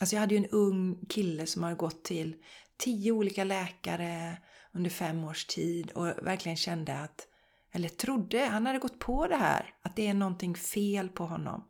Alltså 0.02 0.16
jag 0.16 0.20
hade 0.20 0.34
ju 0.34 0.38
en 0.38 0.50
ung 0.50 1.06
kille 1.08 1.46
som 1.46 1.62
har 1.62 1.74
gått 1.74 2.04
till 2.04 2.36
tio 2.76 3.12
olika 3.12 3.44
läkare 3.44 4.36
under 4.72 4.90
fem 4.90 5.24
års 5.24 5.44
tid 5.44 5.90
och 5.90 6.06
verkligen 6.06 6.56
kände 6.56 6.98
att, 6.98 7.26
eller 7.72 7.88
trodde, 7.88 8.44
han 8.44 8.66
hade 8.66 8.78
gått 8.78 8.98
på 8.98 9.26
det 9.26 9.36
här, 9.36 9.74
att 9.82 9.96
det 9.96 10.06
är 10.06 10.14
någonting 10.14 10.54
fel 10.54 11.08
på 11.08 11.24
honom. 11.24 11.64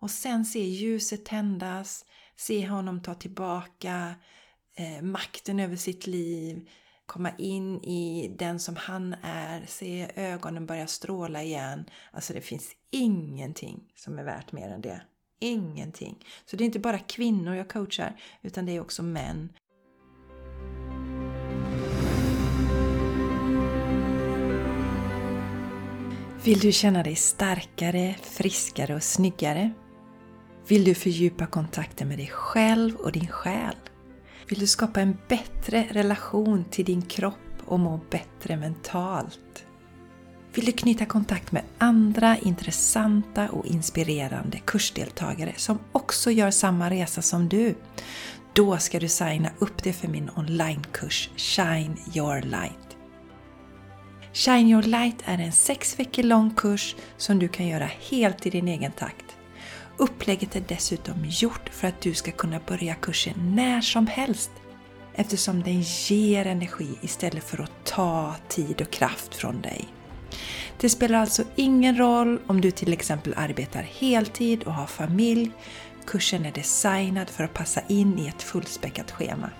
Och 0.00 0.10
sen 0.10 0.44
se 0.44 0.60
ljuset 0.60 1.24
tändas, 1.24 2.04
se 2.36 2.66
honom 2.68 3.02
ta 3.02 3.14
tillbaka 3.14 4.14
eh, 4.76 5.02
makten 5.02 5.60
över 5.60 5.76
sitt 5.76 6.06
liv, 6.06 6.68
komma 7.06 7.30
in 7.38 7.84
i 7.84 8.34
den 8.38 8.60
som 8.60 8.76
han 8.76 9.14
är, 9.22 9.64
se 9.66 10.10
ögonen 10.14 10.66
börja 10.66 10.86
stråla 10.86 11.42
igen. 11.42 11.84
Alltså 12.12 12.32
det 12.32 12.40
finns 12.40 12.72
ingenting 12.90 13.92
som 13.94 14.18
är 14.18 14.24
värt 14.24 14.52
mer 14.52 14.68
än 14.68 14.80
det. 14.80 15.02
Ingenting. 15.40 16.24
Så 16.44 16.56
det 16.56 16.64
är 16.64 16.66
inte 16.66 16.78
bara 16.78 16.98
kvinnor 16.98 17.54
jag 17.54 17.68
coachar, 17.68 18.20
utan 18.42 18.66
det 18.66 18.76
är 18.76 18.80
också 18.80 19.02
män. 19.02 19.48
Vill 26.44 26.58
du 26.58 26.72
känna 26.72 27.02
dig 27.02 27.16
starkare, 27.16 28.14
friskare 28.22 28.94
och 28.94 29.02
snyggare? 29.02 29.72
Vill 30.68 30.84
du 30.84 30.94
fördjupa 30.94 31.46
kontakten 31.46 32.08
med 32.08 32.18
dig 32.18 32.26
själv 32.26 32.96
och 32.96 33.12
din 33.12 33.26
själ? 33.26 33.76
Vill 34.48 34.58
du 34.58 34.66
skapa 34.66 35.00
en 35.00 35.16
bättre 35.28 35.86
relation 35.90 36.64
till 36.70 36.84
din 36.84 37.02
kropp 37.02 37.62
och 37.66 37.80
må 37.80 38.00
bättre 38.10 38.56
mentalt? 38.56 39.66
Vill 40.54 40.64
du 40.64 40.72
knyta 40.72 41.04
kontakt 41.04 41.52
med 41.52 41.62
andra 41.78 42.38
intressanta 42.38 43.48
och 43.48 43.66
inspirerande 43.66 44.58
kursdeltagare 44.58 45.52
som 45.56 45.78
också 45.92 46.30
gör 46.30 46.50
samma 46.50 46.90
resa 46.90 47.22
som 47.22 47.48
du? 47.48 47.74
Då 48.52 48.78
ska 48.78 49.00
du 49.00 49.08
signa 49.08 49.50
upp 49.58 49.82
dig 49.82 49.92
för 49.92 50.08
min 50.08 50.30
onlinekurs 50.36 51.30
Shine 51.36 51.96
Your 52.14 52.42
Light. 52.42 52.96
Shine 54.32 54.68
Your 54.68 54.82
Light 54.82 55.16
är 55.24 55.38
en 55.38 55.52
sex 55.52 55.98
veckor 55.98 56.22
lång 56.22 56.50
kurs 56.50 56.96
som 57.16 57.38
du 57.38 57.48
kan 57.48 57.66
göra 57.66 57.90
helt 58.10 58.46
i 58.46 58.50
din 58.50 58.68
egen 58.68 58.92
takt. 58.92 59.36
Upplägget 59.96 60.56
är 60.56 60.64
dessutom 60.68 61.24
gjort 61.24 61.68
för 61.72 61.88
att 61.88 62.00
du 62.00 62.14
ska 62.14 62.30
kunna 62.30 62.60
börja 62.66 62.94
kursen 62.94 63.54
när 63.54 63.80
som 63.80 64.06
helst 64.06 64.50
eftersom 65.14 65.62
den 65.62 65.80
ger 65.80 66.46
energi 66.46 66.98
istället 67.00 67.44
för 67.44 67.62
att 67.62 67.84
ta 67.84 68.34
tid 68.48 68.80
och 68.80 68.90
kraft 68.90 69.34
från 69.34 69.60
dig. 69.60 69.88
Det 70.80 70.88
spelar 70.88 71.18
alltså 71.18 71.42
ingen 71.56 71.98
roll 71.98 72.38
om 72.46 72.60
du 72.60 72.70
till 72.70 72.92
exempel 72.92 73.34
arbetar 73.36 73.82
heltid 73.82 74.62
och 74.62 74.74
har 74.74 74.86
familj. 74.86 75.50
Kursen 76.06 76.46
är 76.46 76.52
designad 76.52 77.30
för 77.30 77.44
att 77.44 77.54
passa 77.54 77.80
in 77.88 78.18
i 78.18 78.28
ett 78.28 78.42
fullspäckat 78.42 79.10
schema. 79.10 79.50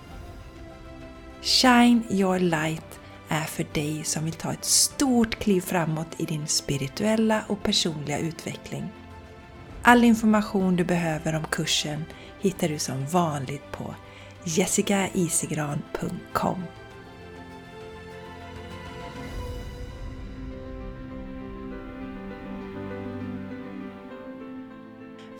Shine 1.41 2.03
your 2.09 2.39
light 2.39 2.99
är 3.29 3.43
för 3.43 3.65
dig 3.73 4.03
som 4.03 4.25
vill 4.25 4.33
ta 4.33 4.53
ett 4.53 4.65
stort 4.65 5.35
kliv 5.35 5.61
framåt 5.61 6.07
i 6.17 6.25
din 6.25 6.47
spirituella 6.47 7.43
och 7.47 7.63
personliga 7.63 8.17
utveckling. 8.17 8.83
All 9.81 10.03
information 10.03 10.75
du 10.75 10.83
behöver 10.83 11.35
om 11.35 11.45
kursen 11.51 12.05
hittar 12.41 12.69
du 12.69 12.79
som 12.79 13.05
vanligt 13.05 13.71
på 13.71 13.95
jessicaisigran.com 14.43 16.63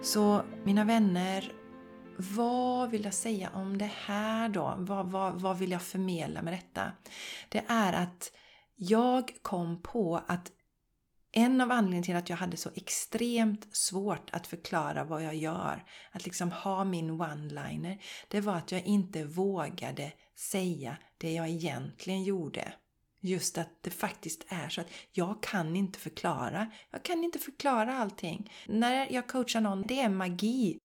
Så 0.06 0.42
mina 0.64 0.84
vänner, 0.84 1.52
vad 2.18 2.90
vill 2.90 3.04
jag 3.04 3.14
säga 3.14 3.50
om 3.54 3.78
det 3.78 3.92
här 4.06 4.50
då? 4.50 4.76
Vad, 4.78 5.12
vad, 5.12 5.42
vad 5.42 5.58
vill 5.58 5.72
jag 5.72 5.82
förmedla 5.82 6.42
med 6.42 6.54
detta? 6.54 6.92
Det 7.50 7.64
är 7.68 7.94
att 7.94 8.32
jag 8.76 9.32
kom 9.42 9.82
på 9.82 10.22
att 10.28 10.52
en 11.32 11.62
av 11.62 11.72
anledningarna 11.72 12.06
till 12.06 12.16
att 12.16 12.30
jag 12.30 12.38
hade 12.38 12.58
så 12.58 12.70
extremt 12.76 13.76
svårt 13.76 14.30
att 14.32 14.48
förklara 14.48 15.04
vad 15.04 15.24
jag 15.24 15.36
gör, 15.36 15.84
att 16.12 16.26
liksom 16.26 16.52
ha 16.52 16.84
min 16.84 17.12
one-liner, 17.12 18.02
det 18.28 18.42
var 18.42 18.56
att 18.56 18.72
jag 18.72 18.86
inte 18.86 19.24
vågade 19.24 20.12
säga 20.52 20.98
det 21.18 21.34
jag 21.34 21.50
egentligen 21.50 22.24
gjorde. 22.24 22.74
Just 23.26 23.58
att 23.58 23.70
det 23.82 23.90
faktiskt 23.90 24.46
är 24.48 24.70
så 24.70 24.82
att 24.82 24.88
jag 25.12 25.44
kan 25.44 25.76
inte 25.76 26.00
förklara. 26.00 26.72
Jag 26.92 27.04
kan 27.04 27.24
inte 27.24 27.40
förklara 27.40 27.98
allting. 27.98 28.52
När 28.68 29.14
jag 29.14 29.28
coachar 29.28 29.62
någon, 29.62 29.82
det 29.88 30.00
är 30.00 30.10
magi. 30.10 30.78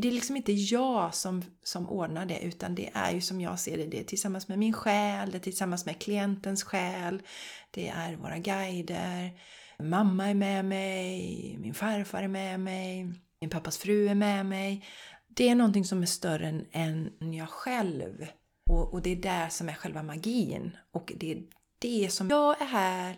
Det 0.00 0.08
är 0.08 0.12
liksom 0.12 0.36
inte 0.36 0.52
jag 0.52 1.14
som, 1.14 1.42
som 1.62 1.90
ordnar 1.90 2.26
det 2.26 2.40
utan 2.40 2.74
det 2.74 2.90
är 2.94 3.12
ju 3.12 3.20
som 3.20 3.40
jag 3.40 3.60
ser 3.60 3.76
det, 3.76 3.86
det 3.86 4.00
är 4.00 4.04
tillsammans 4.04 4.48
med 4.48 4.58
min 4.58 4.72
själ, 4.72 5.30
det 5.30 5.38
är 5.38 5.40
tillsammans 5.40 5.86
med 5.86 5.98
klientens 5.98 6.64
själ, 6.64 7.22
det 7.70 7.88
är 7.88 8.16
våra 8.16 8.38
guider, 8.38 9.30
mamma 9.78 10.28
är 10.28 10.34
med 10.34 10.64
mig, 10.64 11.56
min 11.58 11.74
farfar 11.74 12.22
är 12.22 12.28
med 12.28 12.60
mig, 12.60 13.12
min 13.40 13.50
pappas 13.50 13.78
fru 13.78 14.08
är 14.08 14.14
med 14.14 14.46
mig. 14.46 14.84
Det 15.28 15.48
är 15.48 15.54
någonting 15.54 15.84
som 15.84 16.02
är 16.02 16.06
större 16.06 16.64
än, 16.72 17.12
jag 17.32 17.48
själv. 17.48 18.26
Och, 18.70 18.92
och 18.92 19.02
det 19.02 19.10
är 19.10 19.16
där 19.16 19.48
som 19.48 19.68
är 19.68 19.74
själva 19.74 20.02
magin. 20.02 20.76
Och 20.90 21.12
det 21.16 21.32
är 21.32 21.42
det 21.78 22.04
är 22.04 22.08
som 22.08 22.30
jag 22.30 22.62
är 22.62 22.66
här 22.66 23.16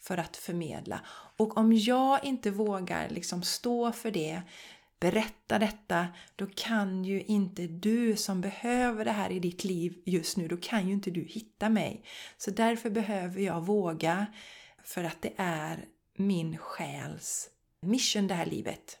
för 0.00 0.18
att 0.18 0.36
förmedla. 0.36 1.00
Och 1.36 1.56
om 1.56 1.72
jag 1.72 2.24
inte 2.24 2.50
vågar 2.50 3.08
liksom 3.08 3.42
stå 3.42 3.92
för 3.92 4.10
det, 4.10 4.42
berätta 5.00 5.58
detta, 5.58 6.06
då 6.36 6.46
kan 6.54 7.04
ju 7.04 7.22
inte 7.22 7.66
du 7.66 8.16
som 8.16 8.40
behöver 8.40 9.04
det 9.04 9.12
här 9.12 9.30
i 9.30 9.38
ditt 9.38 9.64
liv 9.64 10.02
just 10.06 10.36
nu, 10.36 10.48
då 10.48 10.56
kan 10.56 10.86
ju 10.86 10.92
inte 10.92 11.10
du 11.10 11.24
hitta 11.24 11.68
mig. 11.68 12.04
Så 12.38 12.50
därför 12.50 12.90
behöver 12.90 13.40
jag 13.40 13.60
våga 13.60 14.26
för 14.84 15.04
att 15.04 15.22
det 15.22 15.32
är 15.36 15.84
min 16.16 16.58
själs 16.58 17.50
mission 17.80 18.26
det 18.26 18.34
här 18.34 18.46
livet. 18.46 18.98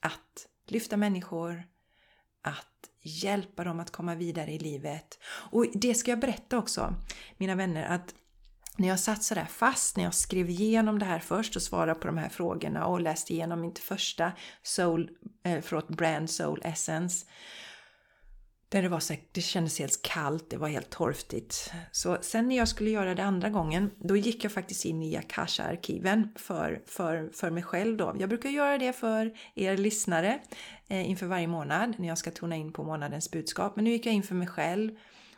Att 0.00 0.46
lyfta 0.66 0.96
människor, 0.96 1.62
att 2.42 2.66
hjälpa 3.00 3.64
dem 3.64 3.80
att 3.80 3.90
komma 3.90 4.14
vidare 4.14 4.52
i 4.52 4.58
livet. 4.58 5.18
Och 5.24 5.66
det 5.74 5.94
ska 5.94 6.10
jag 6.10 6.20
berätta 6.20 6.58
också, 6.58 6.94
mina 7.36 7.54
vänner, 7.54 7.84
att 7.84 8.14
när 8.76 8.88
jag 8.88 9.00
satt 9.00 9.22
sådär 9.22 9.46
fast, 9.50 9.96
när 9.96 10.04
jag 10.04 10.14
skrev 10.14 10.50
igenom 10.50 10.98
det 10.98 11.04
här 11.04 11.18
först 11.18 11.56
och 11.56 11.62
svarade 11.62 11.94
på 11.94 12.06
de 12.06 12.18
här 12.18 12.28
frågorna 12.28 12.86
och 12.86 13.00
läste 13.00 13.32
igenom 13.32 13.60
mitt 13.60 13.78
första 13.78 14.32
soul, 14.62 15.10
eh, 15.44 15.60
förlåt, 15.62 15.88
brand 15.88 16.30
soul 16.30 16.60
essence 16.64 17.26
där 18.72 18.82
det, 18.82 18.88
var 18.88 19.00
så, 19.00 19.14
det 19.32 19.40
kändes 19.40 19.78
helt 19.78 20.02
kallt, 20.02 20.50
det 20.50 20.56
var 20.56 20.68
helt 20.68 20.90
torftigt. 20.90 21.72
Så 21.90 22.18
sen 22.20 22.48
när 22.48 22.56
jag 22.56 22.68
skulle 22.68 22.90
göra 22.90 23.14
det 23.14 23.24
andra 23.24 23.50
gången, 23.50 23.90
då 23.98 24.16
gick 24.16 24.44
jag 24.44 24.52
faktiskt 24.52 24.84
in 24.84 25.02
i 25.02 25.16
Akasha-arkiven 25.16 26.28
för, 26.36 26.82
för, 26.86 27.30
för 27.34 27.50
mig 27.50 27.62
själv 27.62 27.96
då. 27.96 28.16
Jag 28.18 28.28
brukar 28.28 28.50
göra 28.50 28.78
det 28.78 28.92
för 28.92 29.32
er 29.54 29.76
lyssnare 29.76 30.38
eh, 30.88 31.10
inför 31.10 31.26
varje 31.26 31.46
månad 31.46 31.94
när 31.98 32.08
jag 32.08 32.18
ska 32.18 32.30
tona 32.30 32.56
in 32.56 32.72
på 32.72 32.84
månadens 32.84 33.30
budskap. 33.30 33.76
Men 33.76 33.84
nu 33.84 33.90
gick 33.90 34.06
jag 34.06 34.14
in 34.14 34.22
för 34.22 34.34
mig 34.34 34.48
själv 34.48 34.90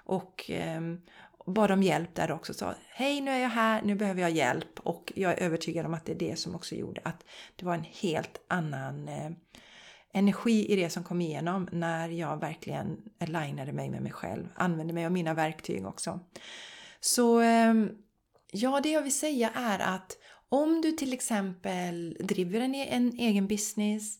och 0.04 0.44
ehm, 0.48 1.00
bad 1.44 1.70
om 1.70 1.82
hjälp 1.82 2.14
där 2.14 2.32
också. 2.32 2.54
Sa 2.54 2.74
hej 2.88 3.20
nu 3.20 3.30
är 3.30 3.38
jag 3.38 3.48
här, 3.48 3.82
nu 3.82 3.94
behöver 3.94 4.20
jag 4.20 4.30
hjälp. 4.30 4.80
Och 4.80 5.12
jag 5.16 5.32
är 5.32 5.42
övertygad 5.42 5.86
om 5.86 5.94
att 5.94 6.04
det 6.04 6.12
är 6.12 6.18
det 6.18 6.38
som 6.38 6.54
också 6.54 6.74
gjorde 6.74 7.00
att 7.04 7.24
det 7.56 7.66
var 7.66 7.74
en 7.74 7.84
helt 7.84 8.44
annan 8.48 9.08
eh, 9.08 9.30
energi 10.12 10.72
i 10.72 10.76
det 10.76 10.90
som 10.90 11.04
kom 11.04 11.20
igenom 11.20 11.68
när 11.72 12.08
jag 12.08 12.40
verkligen 12.40 13.02
alignade 13.20 13.72
mig 13.72 13.90
med 13.90 14.02
mig 14.02 14.12
själv. 14.12 14.48
Använde 14.54 14.92
mig 14.92 15.06
av 15.06 15.12
mina 15.12 15.34
verktyg 15.34 15.86
också. 15.86 16.20
Så 17.00 17.40
ehm, 17.40 17.90
ja, 18.52 18.80
det 18.80 18.90
jag 18.90 19.02
vill 19.02 19.18
säga 19.18 19.50
är 19.54 19.78
att 19.78 20.18
om 20.48 20.80
du 20.80 20.92
till 20.92 21.12
exempel 21.12 22.16
driver 22.20 22.60
en, 22.60 22.74
e-, 22.74 22.88
en 22.90 23.12
egen 23.12 23.46
business 23.46 24.18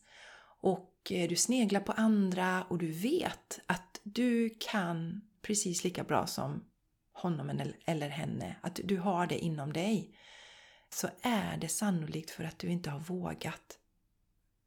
och 0.61 0.91
eh, 1.11 1.29
du 1.29 1.37
sneglar 1.37 1.81
på 1.81 1.93
andra 1.93 2.65
och 2.69 2.79
du 2.79 2.93
vet 2.93 3.61
att 3.67 4.01
du 4.03 4.51
kan 4.71 5.21
precis 5.43 5.85
lika 5.85 6.05
bra 6.05 6.27
som 6.27 6.65
honom 7.15 7.63
eller 7.87 8.09
henne, 8.09 8.57
att 8.61 8.81
du 8.85 8.99
har 8.99 9.27
det 9.27 9.39
inom 9.39 9.73
dig, 9.73 10.15
så 10.91 11.09
är 11.23 11.57
det 11.57 11.69
sannolikt 11.69 12.31
för 12.31 12.45
att 12.45 12.59
du 12.59 12.69
inte 12.69 12.91
har 12.91 13.01
vågat 13.01 13.79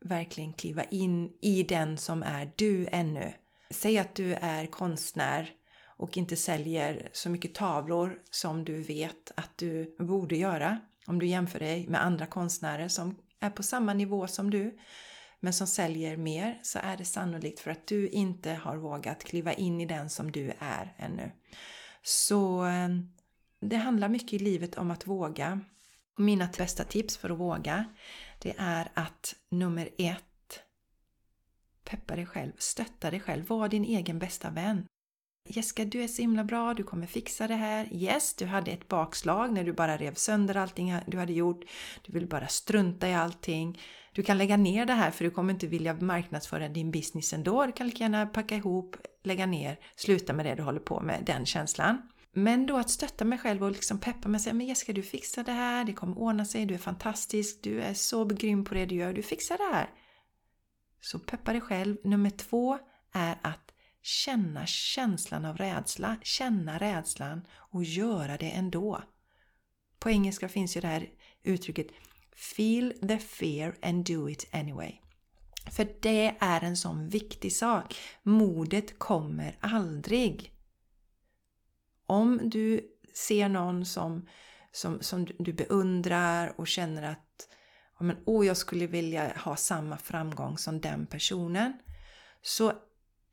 verkligen 0.01 0.53
kliva 0.53 0.83
in 0.83 1.33
i 1.41 1.63
den 1.63 1.97
som 1.97 2.23
är 2.23 2.51
du 2.55 2.87
ännu. 2.91 3.33
Säg 3.69 3.97
att 3.97 4.15
du 4.15 4.33
är 4.33 4.65
konstnär 4.65 5.49
och 5.97 6.17
inte 6.17 6.35
säljer 6.35 7.09
så 7.13 7.29
mycket 7.29 7.55
tavlor 7.55 8.19
som 8.31 8.65
du 8.65 8.81
vet 8.81 9.31
att 9.35 9.57
du 9.57 9.95
borde 9.99 10.35
göra. 10.35 10.79
Om 11.05 11.19
du 11.19 11.25
jämför 11.25 11.59
dig 11.59 11.87
med 11.87 12.05
andra 12.05 12.25
konstnärer 12.25 12.87
som 12.87 13.15
är 13.39 13.49
på 13.49 13.63
samma 13.63 13.93
nivå 13.93 14.27
som 14.27 14.51
du 14.51 14.77
men 15.39 15.53
som 15.53 15.67
säljer 15.67 16.17
mer 16.17 16.59
så 16.63 16.79
är 16.79 16.97
det 16.97 17.05
sannolikt 17.05 17.59
för 17.59 17.71
att 17.71 17.87
du 17.87 18.07
inte 18.07 18.51
har 18.51 18.77
vågat 18.77 19.23
kliva 19.23 19.53
in 19.53 19.81
i 19.81 19.85
den 19.85 20.09
som 20.09 20.31
du 20.31 20.53
är 20.59 20.95
ännu. 20.97 21.31
Så 22.03 22.65
eh, 22.65 22.89
det 23.59 23.75
handlar 23.75 24.09
mycket 24.09 24.33
i 24.33 24.39
livet 24.39 24.77
om 24.77 24.91
att 24.91 25.07
våga. 25.07 25.59
Mina 26.17 26.49
bästa 26.57 26.83
tips 26.83 27.17
för 27.17 27.29
att 27.29 27.39
våga 27.39 27.85
det 28.39 28.55
är 28.57 28.91
att 28.93 29.35
nummer 29.49 29.89
ett 29.97 30.23
Peppa 31.83 32.15
dig 32.15 32.25
själv, 32.25 32.51
stötta 32.57 33.11
dig 33.11 33.19
själv, 33.19 33.47
var 33.47 33.69
din 33.69 33.85
egen 33.85 34.19
bästa 34.19 34.49
vän. 34.49 34.87
Jessica, 35.47 35.85
du 35.85 36.03
är 36.03 36.07
så 36.07 36.21
himla 36.21 36.43
bra, 36.43 36.73
du 36.73 36.83
kommer 36.83 37.07
fixa 37.07 37.47
det 37.47 37.55
här. 37.55 37.87
Yes, 37.91 38.33
du 38.33 38.45
hade 38.45 38.71
ett 38.71 38.87
bakslag 38.87 39.53
när 39.53 39.63
du 39.63 39.73
bara 39.73 39.97
rev 39.97 40.13
sönder 40.13 40.57
allting 40.57 40.95
du 41.07 41.17
hade 41.17 41.33
gjort. 41.33 41.63
Du 42.05 42.13
vill 42.13 42.27
bara 42.27 42.47
strunta 42.47 43.09
i 43.09 43.13
allting. 43.13 43.79
Du 44.11 44.23
kan 44.23 44.37
lägga 44.37 44.57
ner 44.57 44.85
det 44.85 44.93
här 44.93 45.11
för 45.11 45.23
du 45.23 45.31
kommer 45.31 45.53
inte 45.53 45.67
vilja 45.67 45.93
marknadsföra 45.93 46.69
din 46.69 46.91
business 46.91 47.33
ändå. 47.33 47.65
Du 47.65 47.71
kan 47.71 47.87
lika 47.87 48.03
gärna 48.03 48.25
packa 48.25 48.55
ihop, 48.55 48.95
lägga 49.23 49.45
ner, 49.45 49.79
sluta 49.95 50.33
med 50.33 50.45
det 50.45 50.55
du 50.55 50.63
håller 50.63 50.79
på 50.79 51.01
med, 51.01 51.23
den 51.25 51.45
känslan. 51.45 52.01
Men 52.33 52.65
då 52.65 52.77
att 52.77 52.89
stötta 52.89 53.25
mig 53.25 53.39
själv 53.39 53.63
och 53.63 53.71
liksom 53.71 53.99
peppa 53.99 54.29
mig 54.29 54.37
och 54.37 54.41
säga 54.41 54.53
men 54.53 54.67
Jessica 54.67 54.93
du 54.93 55.03
fixar 55.03 55.43
det 55.43 55.51
här, 55.51 55.85
det 55.85 55.93
kommer 55.93 56.17
ordna 56.17 56.45
sig, 56.45 56.65
du 56.65 56.73
är 56.73 56.77
fantastisk, 56.77 57.59
du 57.63 57.81
är 57.81 57.93
så 57.93 58.25
grym 58.25 58.65
på 58.65 58.73
det 58.73 58.85
du 58.85 58.95
gör, 58.95 59.13
du 59.13 59.23
fixar 59.23 59.57
det 59.57 59.75
här. 59.75 59.89
Så 61.01 61.19
peppa 61.19 61.51
dig 61.51 61.61
själv. 61.61 61.97
Nummer 62.03 62.29
två 62.29 62.77
är 63.13 63.37
att 63.41 63.66
känna 64.07 64.65
känslan 64.65 65.45
av 65.45 65.57
rädsla, 65.57 66.17
känna 66.23 66.77
rädslan 66.77 67.41
och 67.51 67.83
göra 67.83 68.37
det 68.37 68.49
ändå. 68.49 69.03
På 69.99 70.09
engelska 70.09 70.49
finns 70.49 70.77
ju 70.77 70.81
det 70.81 70.87
här 70.87 71.09
uttrycket 71.43 71.87
Feel 72.35 72.93
the 73.07 73.17
fear 73.17 73.75
and 73.81 74.05
do 74.05 74.29
it 74.29 74.49
anyway. 74.51 74.93
För 75.71 75.87
det 76.01 76.35
är 76.39 76.63
en 76.63 76.77
sån 76.77 77.09
viktig 77.09 77.53
sak. 77.53 77.95
Modet 78.23 78.99
kommer 78.99 79.57
aldrig. 79.59 80.53
Om 82.05 82.49
du 82.49 82.81
ser 83.13 83.49
någon 83.49 83.85
som, 83.85 84.27
som, 84.71 85.01
som 85.01 85.25
du 85.25 85.53
beundrar 85.53 86.59
och 86.59 86.67
känner 86.67 87.03
att 87.03 87.49
men, 87.99 88.17
oh, 88.25 88.45
jag 88.45 88.57
skulle 88.57 88.87
vilja 88.87 89.37
ha 89.37 89.55
samma 89.55 89.97
framgång 89.97 90.57
som 90.57 90.81
den 90.81 91.07
personen. 91.07 91.73
Så 92.41 92.73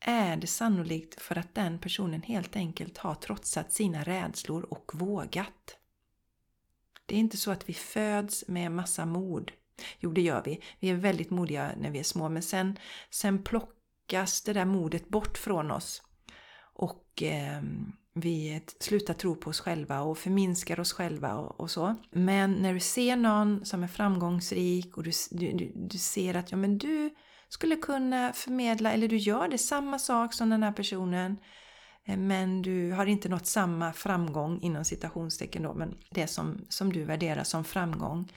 är 0.06 0.36
det 0.36 0.46
sannolikt 0.46 1.22
för 1.22 1.38
att 1.38 1.54
den 1.54 1.78
personen 1.78 2.22
helt 2.22 2.56
enkelt 2.56 2.98
har 2.98 3.14
trotsat 3.14 3.72
sina 3.72 4.02
rädslor 4.02 4.62
och 4.62 4.90
vågat. 4.94 5.78
Det 7.06 7.14
är 7.14 7.18
inte 7.18 7.36
så 7.36 7.50
att 7.50 7.68
vi 7.68 7.74
föds 7.74 8.48
med 8.48 8.72
massa 8.72 9.06
mod. 9.06 9.52
Jo, 9.98 10.12
det 10.12 10.20
gör 10.20 10.42
vi. 10.44 10.60
Vi 10.80 10.90
är 10.90 10.94
väldigt 10.94 11.30
modiga 11.30 11.70
när 11.76 11.90
vi 11.90 11.98
är 11.98 12.04
små, 12.04 12.28
men 12.28 12.42
sen, 12.42 12.78
sen 13.10 13.42
plockas 13.42 14.42
det 14.42 14.52
där 14.52 14.64
modet 14.64 15.08
bort 15.08 15.38
från 15.38 15.70
oss. 15.70 16.02
Och 16.74 17.22
eh, 17.22 17.62
vi 18.14 18.62
slutar 18.80 19.14
tro 19.14 19.36
på 19.36 19.50
oss 19.50 19.60
själva 19.60 20.00
och 20.00 20.18
förminskar 20.18 20.80
oss 20.80 20.92
själva 20.92 21.34
och, 21.34 21.60
och, 21.60 21.70
så. 21.70 21.94
Men 22.10 22.52
när 22.52 22.74
du 22.74 22.80
ser 22.80 23.16
någon 23.16 23.64
som 23.64 23.82
är 23.82 23.88
framgångsrik 23.88 24.96
och 24.96 25.02
du, 25.02 25.10
du, 25.30 25.72
du 25.74 25.98
ser 25.98 26.34
att 26.34 26.50
ja, 26.50 26.56
men 26.56 26.78
du 26.78 27.14
skulle 27.54 27.76
kunna 27.76 28.32
förmedla, 28.32 28.92
eller 28.92 29.08
du 29.08 29.16
gör 29.16 29.48
det, 29.48 29.58
samma 29.58 29.98
sak 29.98 30.34
som 30.34 30.50
den 30.50 30.62
här 30.62 30.72
personen 30.72 31.36
eh, 32.04 32.16
men 32.16 32.62
du 32.62 32.92
har 32.92 33.06
inte 33.06 33.28
nått 33.28 33.46
samma 33.46 33.92
framgång 33.92 34.60
inom 34.62 34.84
citationstecken 34.84 35.62
då, 35.62 35.74
men 35.74 35.98
det 36.10 36.26
som, 36.26 36.66
som 36.68 36.92
du 36.92 37.04
värderar 37.04 37.44
som 37.44 37.64
framgång 37.64 38.32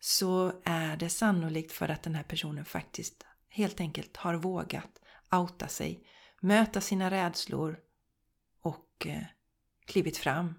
så 0.00 0.52
är 0.64 0.96
det 0.96 1.08
sannolikt 1.08 1.72
för 1.72 1.88
att 1.88 2.02
den 2.02 2.14
här 2.14 2.22
personen 2.22 2.64
faktiskt 2.64 3.26
helt 3.48 3.80
enkelt 3.80 4.16
har 4.16 4.34
vågat 4.34 5.00
outa 5.32 5.68
sig, 5.68 6.06
möta 6.40 6.80
sina 6.80 7.10
rädslor 7.10 7.76
och 8.62 9.06
eh, 9.06 9.22
klivit 9.86 10.16
fram. 10.16 10.54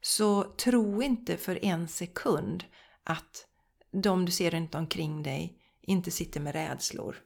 Så 0.00 0.42
tro 0.42 1.02
inte 1.02 1.36
för 1.36 1.64
en 1.64 1.88
sekund 1.88 2.64
att 3.04 3.46
de 3.90 4.24
du 4.24 4.32
ser 4.32 4.50
runt 4.50 4.74
omkring 4.74 5.22
dig 5.22 5.62
inte 5.80 6.10
sitter 6.10 6.40
med 6.40 6.52
rädslor. 6.52 7.25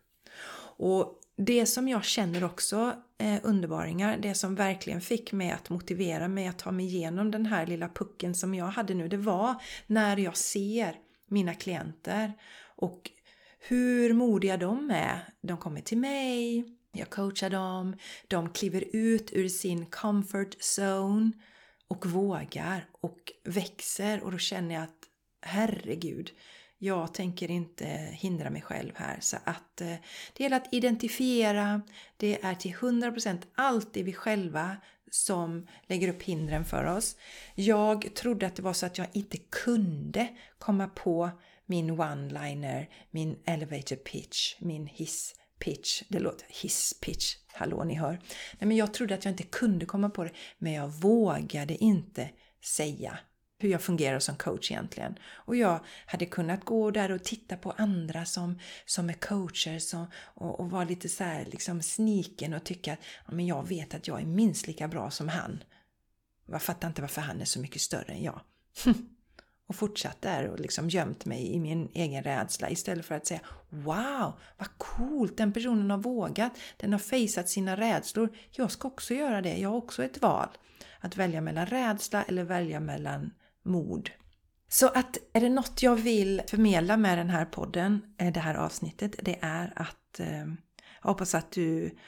Och 0.83 1.21
det 1.37 1.67
som 1.67 1.89
jag 1.89 2.05
känner 2.05 2.45
också, 2.45 2.95
eh, 3.19 3.39
underbaringar, 3.43 4.19
det 4.19 4.35
som 4.35 4.55
verkligen 4.55 5.01
fick 5.01 5.33
mig 5.33 5.51
att 5.51 5.71
motivera 5.71 6.29
mig 6.29 6.47
att 6.47 6.59
ta 6.59 6.71
mig 6.71 6.87
igenom 6.87 7.31
den 7.31 7.47
här 7.47 7.67
lilla 7.67 7.89
pucken 7.89 8.35
som 8.35 8.55
jag 8.55 8.67
hade 8.67 8.95
nu, 8.95 9.09
det 9.09 9.17
var 9.17 9.55
när 9.87 10.17
jag 10.17 10.37
ser 10.37 10.95
mina 11.29 11.55
klienter 11.55 12.33
och 12.77 13.11
hur 13.59 14.13
modiga 14.13 14.57
de 14.57 14.91
är. 14.91 15.29
De 15.41 15.57
kommer 15.57 15.81
till 15.81 15.99
mig, 15.99 16.65
jag 16.93 17.11
coachar 17.11 17.51
dem, 17.51 17.97
de 18.29 18.51
kliver 18.51 18.85
ut 18.93 19.33
ur 19.33 19.49
sin 19.49 19.87
comfort 19.87 20.57
zone 20.79 21.33
och 21.89 22.07
vågar 22.07 22.89
och 23.01 23.33
växer 23.45 24.23
och 24.25 24.33
då 24.33 24.39
känner 24.39 24.75
jag 24.75 24.85
att 24.85 25.09
herregud, 25.43 26.31
jag 26.83 27.15
tänker 27.15 27.51
inte 27.51 27.87
hindra 28.13 28.51
mig 28.51 28.63
själv 28.63 28.93
här. 28.95 29.17
Så 29.21 29.37
att 29.45 29.81
eh, 29.81 29.95
det 30.33 30.43
gäller 30.43 30.57
att 30.57 30.75
identifiera, 30.75 31.83
det 32.17 32.45
är 32.45 32.55
till 32.55 32.75
100% 32.75 33.43
alltid 33.55 34.05
vi 34.05 34.13
själva 34.13 34.77
som 35.11 35.67
lägger 35.87 36.09
upp 36.09 36.23
hindren 36.23 36.65
för 36.65 36.85
oss. 36.85 37.17
Jag 37.55 38.15
trodde 38.15 38.47
att 38.47 38.57
det 38.57 38.63
var 38.63 38.73
så 38.73 38.87
att 38.87 38.99
jag 38.99 39.07
inte 39.13 39.37
kunde 39.37 40.29
komma 40.59 40.89
på 40.89 41.31
min 41.67 41.91
one-liner, 41.91 42.89
min 43.11 43.39
elevator 43.45 43.97
pitch, 43.97 44.57
min 44.59 44.87
hiss 44.87 45.35
pitch. 45.59 46.03
Det 46.09 46.19
låter 46.19 46.47
hiss-pitch. 46.49 47.37
Hallå, 47.53 47.85
ni 47.85 47.95
hör. 47.95 48.21
Nej, 48.59 48.69
men 48.69 48.77
jag 48.77 48.95
trodde 48.95 49.15
att 49.15 49.25
jag 49.25 49.33
inte 49.33 49.43
kunde 49.43 49.87
komma 49.87 50.11
på 50.11 50.25
det, 50.25 50.33
men 50.59 50.73
jag 50.73 50.89
vågade 50.89 51.85
inte 51.85 52.31
säga 52.65 53.19
hur 53.61 53.69
jag 53.69 53.83
fungerar 53.83 54.19
som 54.19 54.37
coach 54.37 54.71
egentligen. 54.71 55.19
Och 55.33 55.57
jag 55.57 55.81
hade 56.07 56.27
kunnat 56.27 56.65
gå 56.65 56.91
där 56.91 57.11
och 57.11 57.25
titta 57.25 57.57
på 57.57 57.71
andra 57.71 58.25
som, 58.25 58.59
som 58.87 59.09
är 59.09 59.15
coacher 59.15 59.79
som, 59.79 60.07
och, 60.15 60.61
och 60.61 60.71
vara 60.71 60.85
lite 60.85 61.09
så 61.09 61.25
här, 61.25 61.45
liksom 61.45 61.83
sniken 61.83 62.55
och 62.55 62.65
tycka 62.65 62.93
att 62.93 62.99
ja, 63.27 63.33
men 63.35 63.47
jag 63.47 63.69
vet 63.69 63.95
att 63.95 64.09
jag 64.09 64.21
är 64.21 64.27
minst 64.27 64.67
lika 64.67 64.89
bra 64.89 65.11
som 65.11 65.29
han. 65.29 65.63
Jag 66.47 66.63
fattar 66.63 66.89
inte 66.89 67.01
varför 67.01 67.21
han 67.21 67.41
är 67.41 67.45
så 67.45 67.61
mycket 67.61 67.83
större 67.83 68.13
än 68.13 68.23
jag. 68.23 68.41
och 69.71 69.77
fortsatt 69.77 70.23
där 70.23 70.47
och 70.47 70.61
liksom 70.61 70.89
gömt 70.89 71.25
mig 71.25 71.53
i 71.55 71.61
min 71.61 71.89
egen 71.93 72.23
rädsla 72.23 72.71
istället 72.71 73.07
för 73.07 73.15
att 73.15 73.27
säga 73.27 73.41
Wow, 73.69 74.33
vad 74.59 74.79
coolt! 74.79 75.37
Den 75.37 75.53
personen 75.53 75.91
har 75.91 75.99
vågat. 75.99 76.53
Den 76.77 76.93
har 76.93 76.99
fejsat 76.99 77.49
sina 77.49 77.77
rädslor. 77.77 78.37
Jag 78.51 78.71
ska 78.71 78.89
också 78.89 79.15
göra 79.15 79.43
det. 79.43 79.57
Jag 79.57 79.69
har 79.69 79.77
också 79.77 80.05
ett 80.05 80.23
val. 80.23 80.49
Att 81.01 81.17
välja 81.17 81.41
mellan 81.41 81.67
rädsla 81.67 82.23
eller 82.23 82.45
välja 82.45 82.81
mellan 82.81 83.31
mod. 83.63 84.11
Så 84.69 84.89
att 84.89 85.19
är 85.33 85.41
det 85.41 85.49
något 85.49 85.83
jag 85.83 85.97
vill 85.97 86.43
förmedla 86.49 86.97
med 86.97 87.19
den 87.19 87.31
här 87.31 87.45
podden, 87.45 88.03
eh, 88.19 88.33
det 88.33 88.41
här 88.41 88.55
avsnittet, 88.55 89.15
det 89.23 89.39
är 89.41 89.73
att 89.77 90.21
eh, 90.21 90.47
jag 91.03 91.09
hoppas 91.11 91.35
att 91.35 91.53
du 91.53 91.99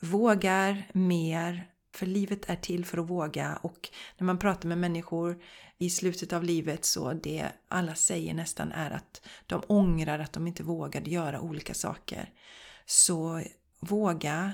vågar 0.00 0.90
mer 0.92 1.66
för 1.94 2.06
livet 2.06 2.50
är 2.50 2.56
till 2.56 2.84
för 2.84 2.98
att 2.98 3.10
våga 3.10 3.58
och 3.62 3.88
när 4.18 4.24
man 4.24 4.38
pratar 4.38 4.68
med 4.68 4.78
människor 4.78 5.42
i 5.78 5.90
slutet 5.90 6.32
av 6.32 6.44
livet 6.44 6.84
så 6.84 7.12
det 7.12 7.48
alla 7.68 7.94
säger 7.94 8.34
nästan 8.34 8.72
är 8.72 8.90
att 8.90 9.26
de 9.46 9.62
ångrar 9.66 10.18
att 10.18 10.32
de 10.32 10.46
inte 10.46 10.62
vågade 10.62 11.10
göra 11.10 11.40
olika 11.40 11.74
saker. 11.74 12.30
Så 12.86 13.42
våga, 13.80 14.52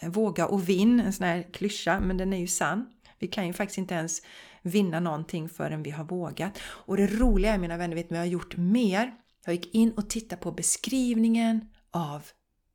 eh, 0.00 0.08
våga 0.08 0.46
och 0.46 0.68
vinn, 0.68 1.00
en 1.00 1.12
sån 1.12 1.26
här 1.26 1.46
klyscha, 1.52 2.00
men 2.00 2.16
den 2.16 2.32
är 2.32 2.38
ju 2.38 2.46
sann. 2.46 2.92
Vi 3.18 3.28
kan 3.28 3.46
ju 3.46 3.52
faktiskt 3.52 3.78
inte 3.78 3.94
ens 3.94 4.22
vinna 4.66 5.00
någonting 5.00 5.48
förrän 5.48 5.82
vi 5.82 5.90
har 5.90 6.04
vågat. 6.04 6.58
Och 6.62 6.96
det 6.96 7.06
roliga 7.06 7.54
är 7.54 7.58
mina 7.58 7.76
vänner, 7.76 7.96
vet 7.96 8.10
ni, 8.10 8.16
jag 8.16 8.22
har 8.22 8.28
gjort 8.28 8.56
mer. 8.56 9.14
Jag 9.44 9.54
gick 9.54 9.74
in 9.74 9.92
och 9.92 10.10
tittade 10.10 10.42
på 10.42 10.52
beskrivningen 10.52 11.68
av 11.90 12.26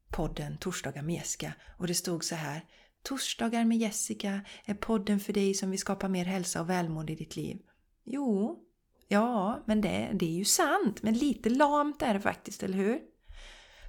podden 0.10 0.58
Torsdagar 0.58 1.02
med 1.02 1.16
Jessica 1.16 1.54
och 1.78 1.88
det 1.88 1.94
stod 1.94 2.24
så 2.24 2.36
här 2.36 2.62
Torsdagar 3.04 3.66
med 3.66 3.78
Jessica 3.78 4.42
är 4.66 4.74
podden 4.74 5.20
för 5.20 5.34
dig 5.34 5.54
som 5.54 5.70
vill 5.70 5.80
skapa 5.80 6.08
mer 6.08 6.26
hälsa 6.26 6.62
och 6.62 6.70
välmående 6.70 7.14
i 7.14 7.16
ditt 7.16 7.36
liv. 7.36 7.58
Jo, 8.04 8.60
ja, 9.08 9.64
men 9.66 9.82
det, 9.82 10.12
det 10.14 10.26
är 10.26 10.38
ju 10.38 10.46
sant. 10.46 11.04
Men 11.04 11.14
lite 11.14 11.50
lamt 11.50 12.02
är 12.02 12.14
det 12.14 12.20
faktiskt, 12.20 12.64
eller 12.64 12.78
hur? 12.78 13.00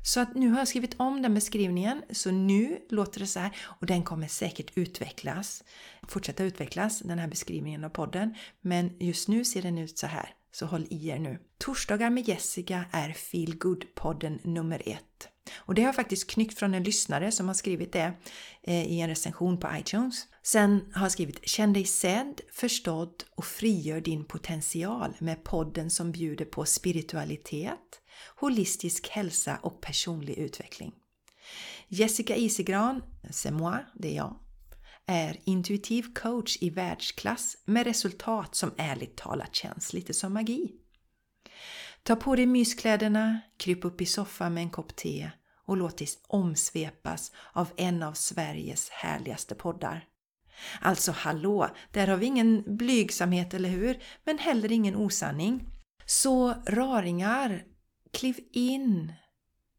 Så 0.04 0.20
att 0.20 0.34
nu 0.34 0.50
har 0.50 0.58
jag 0.58 0.68
skrivit 0.68 0.94
om 0.96 1.22
den 1.22 1.34
beskrivningen, 1.34 2.02
så 2.10 2.30
nu 2.30 2.78
låter 2.90 3.20
det 3.20 3.26
så 3.26 3.40
här 3.40 3.56
och 3.62 3.86
den 3.86 4.02
kommer 4.02 4.28
säkert 4.28 4.72
utvecklas, 4.74 5.64
fortsätta 6.08 6.44
utvecklas, 6.44 6.98
den 6.98 7.18
här 7.18 7.28
beskrivningen 7.28 7.84
av 7.84 7.88
podden. 7.88 8.34
Men 8.60 8.90
just 8.98 9.28
nu 9.28 9.44
ser 9.44 9.62
den 9.62 9.78
ut 9.78 9.98
så 9.98 10.06
här, 10.06 10.34
så 10.52 10.66
håll 10.66 10.86
i 10.90 11.08
er 11.08 11.18
nu. 11.18 11.38
Torsdagar 11.58 12.10
med 12.10 12.28
Jessica 12.28 12.84
är 12.90 13.12
Feel 13.12 13.58
podden 13.94 14.38
nummer 14.44 14.82
ett. 14.86 15.28
Och 15.56 15.74
det 15.74 15.82
har 15.82 15.88
jag 15.88 15.94
faktiskt 15.94 16.30
knyckt 16.30 16.58
från 16.58 16.74
en 16.74 16.82
lyssnare 16.82 17.32
som 17.32 17.46
har 17.46 17.54
skrivit 17.54 17.92
det 17.92 18.12
eh, 18.62 18.84
i 18.92 19.00
en 19.00 19.08
recension 19.08 19.60
på 19.60 19.68
iTunes. 19.74 20.26
Sen 20.42 20.92
har 20.94 21.02
jag 21.02 21.12
skrivit 21.12 21.48
Känn 21.48 21.72
dig 21.72 21.84
sedd, 21.84 22.40
förstådd 22.52 23.24
och 23.34 23.44
frigör 23.44 24.00
din 24.00 24.24
potential 24.24 25.16
med 25.18 25.44
podden 25.44 25.90
som 25.90 26.12
bjuder 26.12 26.44
på 26.44 26.64
spiritualitet, 26.64 28.01
holistisk 28.36 29.08
hälsa 29.08 29.58
och 29.62 29.80
personlig 29.80 30.38
utveckling. 30.38 30.92
Jessica 31.88 32.36
Isigran, 32.36 33.02
c'est 33.30 33.50
moi, 33.50 33.78
det 33.94 34.08
är 34.08 34.16
jag, 34.16 34.36
är 35.06 35.40
intuitiv 35.44 36.14
coach 36.14 36.58
i 36.60 36.70
världsklass 36.70 37.56
med 37.64 37.86
resultat 37.86 38.54
som 38.54 38.74
ärligt 38.76 39.16
talat 39.16 39.54
känns 39.54 39.92
lite 39.92 40.14
som 40.14 40.32
magi. 40.32 40.72
Ta 42.02 42.16
på 42.16 42.36
dig 42.36 42.46
myskläderna, 42.46 43.40
kryp 43.56 43.84
upp 43.84 44.00
i 44.00 44.06
soffan 44.06 44.54
med 44.54 44.62
en 44.62 44.70
kopp 44.70 44.96
te 44.96 45.30
och 45.66 45.76
låt 45.76 45.98
dig 45.98 46.08
omsvepas 46.28 47.32
av 47.52 47.68
en 47.76 48.02
av 48.02 48.12
Sveriges 48.12 48.88
härligaste 48.88 49.54
poddar. 49.54 50.08
Alltså 50.80 51.12
hallå, 51.12 51.68
där 51.92 52.06
har 52.06 52.16
vi 52.16 52.26
ingen 52.26 52.76
blygsamhet, 52.76 53.54
eller 53.54 53.68
hur? 53.68 54.02
Men 54.24 54.38
heller 54.38 54.72
ingen 54.72 54.96
osanning. 54.96 55.68
Så 56.06 56.54
raringar, 56.66 57.64
kliv 58.12 58.38
in 58.52 59.12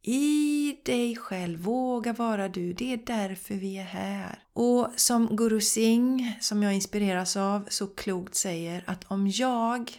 i 0.01 0.77
dig 0.85 1.15
själv, 1.15 1.59
våga 1.59 2.13
vara 2.13 2.49
du. 2.49 2.73
Det 2.73 2.93
är 2.93 2.97
därför 2.97 3.55
vi 3.55 3.77
är 3.77 3.83
här. 3.83 4.43
Och 4.53 4.89
som 4.95 5.35
Guru 5.35 5.61
Singh, 5.61 6.39
som 6.39 6.63
jag 6.63 6.73
inspireras 6.73 7.37
av, 7.37 7.65
så 7.69 7.87
klokt 7.87 8.35
säger 8.35 8.83
att 8.87 9.03
om 9.03 9.27
jag, 9.27 9.91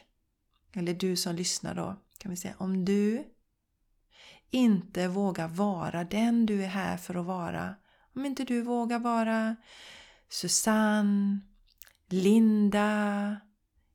eller 0.72 0.94
du 0.94 1.16
som 1.16 1.34
lyssnar 1.34 1.74
då, 1.74 1.96
kan 2.18 2.30
vi 2.30 2.36
säga, 2.36 2.54
om 2.58 2.84
du 2.84 3.24
inte 4.50 5.08
vågar 5.08 5.48
vara 5.48 6.04
den 6.04 6.46
du 6.46 6.62
är 6.64 6.68
här 6.68 6.96
för 6.96 7.14
att 7.14 7.26
vara, 7.26 7.74
om 8.14 8.26
inte 8.26 8.44
du 8.44 8.62
vågar 8.62 8.98
vara 8.98 9.56
Susanne, 10.28 11.40
Linda, 12.08 13.36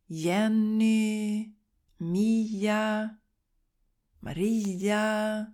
Jenny, 0.08 1.54
Mia, 1.98 3.10
Maria. 4.20 5.46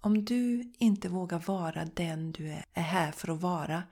Om 0.00 0.24
du 0.24 0.72
inte 0.78 1.08
vågar 1.08 1.38
vara 1.38 1.84
den 1.84 2.32
du 2.32 2.48
är 2.72 2.82
här 2.82 3.12
för 3.12 3.32
att 3.34 3.40
vara, 3.40 3.82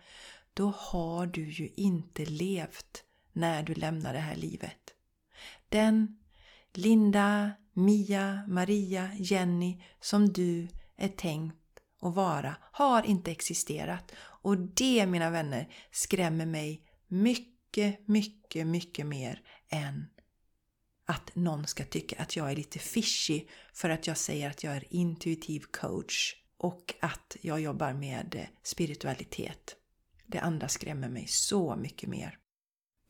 då 0.55 0.73
har 0.77 1.27
du 1.27 1.51
ju 1.51 1.69
inte 1.77 2.25
levt 2.25 3.05
när 3.33 3.63
du 3.63 3.75
lämnar 3.75 4.13
det 4.13 4.19
här 4.19 4.37
livet. 4.37 4.95
Den 5.69 6.19
Linda, 6.73 7.53
Mia, 7.73 8.43
Maria, 8.49 9.11
Jenny 9.19 9.83
som 10.01 10.33
du 10.33 10.69
är 10.97 11.09
tänkt 11.09 11.57
att 12.01 12.15
vara 12.15 12.57
har 12.63 13.07
inte 13.07 13.31
existerat. 13.31 14.13
Och 14.19 14.59
det, 14.59 15.07
mina 15.07 15.31
vänner, 15.31 15.69
skrämmer 15.91 16.47
mig 16.47 16.83
mycket, 17.09 18.09
mycket, 18.09 18.67
mycket 18.67 19.07
mer 19.07 19.41
än 19.69 20.07
att 21.07 21.35
någon 21.35 21.67
ska 21.67 21.85
tycka 21.85 22.23
att 22.23 22.37
jag 22.37 22.51
är 22.51 22.57
lite 22.57 22.79
fishy 22.79 23.45
för 23.75 23.91
att 23.91 24.07
jag 24.07 24.17
säger 24.17 24.51
att 24.51 24.65
jag 24.65 24.77
är 24.77 24.85
intuitiv 24.91 25.61
coach 25.61 26.35
och 26.59 26.95
att 27.01 27.37
jag 27.41 27.61
jobbar 27.61 27.93
med 27.93 28.35
eh, 28.35 28.47
spiritualitet. 28.63 29.77
Det 30.27 30.39
andra 30.39 30.69
skrämmer 30.69 31.09
mig 31.09 31.27
så 31.29 31.77
mycket 31.77 32.09
mer. 32.09 32.39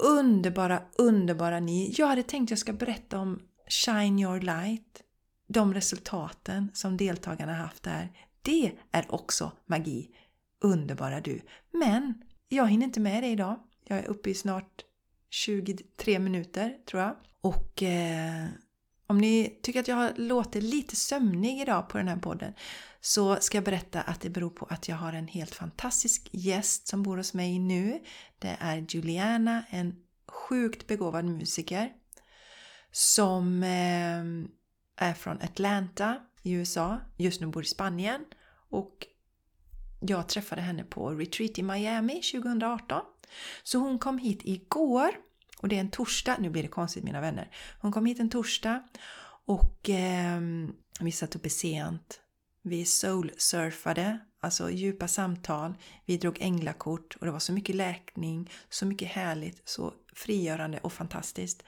Underbara, 0.02 0.82
underbara 0.98 1.60
ni! 1.60 1.94
Jag 1.96 2.06
hade 2.06 2.22
tänkt 2.22 2.46
att 2.46 2.50
jag 2.50 2.58
ska 2.58 2.72
berätta 2.72 3.18
om 3.18 3.42
Shine 3.68 4.18
Your 4.18 4.40
Light. 4.40 5.02
De 5.48 5.74
resultaten 5.74 6.70
som 6.74 6.96
deltagarna 6.96 7.54
haft 7.54 7.82
där. 7.82 8.12
Det 8.42 8.72
är 8.92 9.14
också 9.14 9.52
magi. 9.66 10.10
Underbara 10.60 11.20
du! 11.20 11.40
Men 11.72 12.22
jag 12.48 12.68
hinner 12.68 12.86
inte 12.86 13.00
med 13.00 13.22
det 13.22 13.28
idag. 13.28 13.58
Jag 13.84 13.98
är 13.98 14.06
uppe 14.06 14.30
i 14.30 14.34
snart 14.34 14.84
23 15.30 16.18
minuter 16.18 16.76
tror 16.90 17.02
jag. 17.02 17.16
Och 17.46 17.82
eh, 17.82 18.46
om 19.06 19.18
ni 19.18 19.58
tycker 19.62 19.80
att 19.80 19.88
jag 19.88 20.18
låter 20.18 20.60
lite 20.60 20.96
sömnig 20.96 21.60
idag 21.60 21.88
på 21.88 21.98
den 21.98 22.08
här 22.08 22.16
podden 22.16 22.52
så 23.00 23.36
ska 23.36 23.56
jag 23.56 23.64
berätta 23.64 24.00
att 24.00 24.20
det 24.20 24.30
beror 24.30 24.50
på 24.50 24.66
att 24.70 24.88
jag 24.88 24.96
har 24.96 25.12
en 25.12 25.28
helt 25.28 25.54
fantastisk 25.54 26.28
gäst 26.32 26.88
som 26.88 27.02
bor 27.02 27.16
hos 27.16 27.34
mig 27.34 27.58
nu. 27.58 28.00
Det 28.38 28.56
är 28.60 28.86
Juliana, 28.88 29.64
en 29.70 29.96
sjukt 30.28 30.86
begåvad 30.86 31.24
musiker 31.24 31.92
som 32.92 33.62
eh, 33.62 35.08
är 35.08 35.14
från 35.14 35.42
Atlanta 35.42 36.16
i 36.42 36.52
USA, 36.52 37.00
just 37.16 37.40
nu 37.40 37.46
bor 37.46 37.62
i 37.62 37.66
Spanien 37.66 38.24
och 38.70 39.06
jag 40.00 40.28
träffade 40.28 40.62
henne 40.62 40.84
på 40.84 41.10
retreat 41.10 41.58
i 41.58 41.62
Miami 41.62 42.22
2018. 42.22 43.00
Så 43.62 43.78
hon 43.78 43.98
kom 43.98 44.18
hit 44.18 44.40
igår 44.44 45.25
och 45.60 45.68
det 45.68 45.76
är 45.76 45.80
en 45.80 45.90
torsdag, 45.90 46.36
nu 46.40 46.50
blir 46.50 46.62
det 46.62 46.68
konstigt 46.68 47.04
mina 47.04 47.20
vänner. 47.20 47.50
Hon 47.80 47.92
kom 47.92 48.06
hit 48.06 48.20
en 48.20 48.30
torsdag 48.30 48.82
och 49.46 49.90
eh, 49.90 50.40
vi 51.00 51.12
satt 51.12 51.36
uppe 51.36 51.50
sent. 51.50 52.20
Vi 52.62 52.84
soul-surfade, 52.84 54.18
alltså 54.40 54.70
djupa 54.70 55.08
samtal. 55.08 55.74
Vi 56.04 56.16
drog 56.16 56.36
änglakort 56.40 57.16
och 57.20 57.26
det 57.26 57.32
var 57.32 57.38
så 57.38 57.52
mycket 57.52 57.76
läkning, 57.76 58.50
så 58.70 58.86
mycket 58.86 59.08
härligt, 59.08 59.68
så 59.68 59.92
frigörande 60.14 60.78
och 60.78 60.92
fantastiskt. 60.92 61.62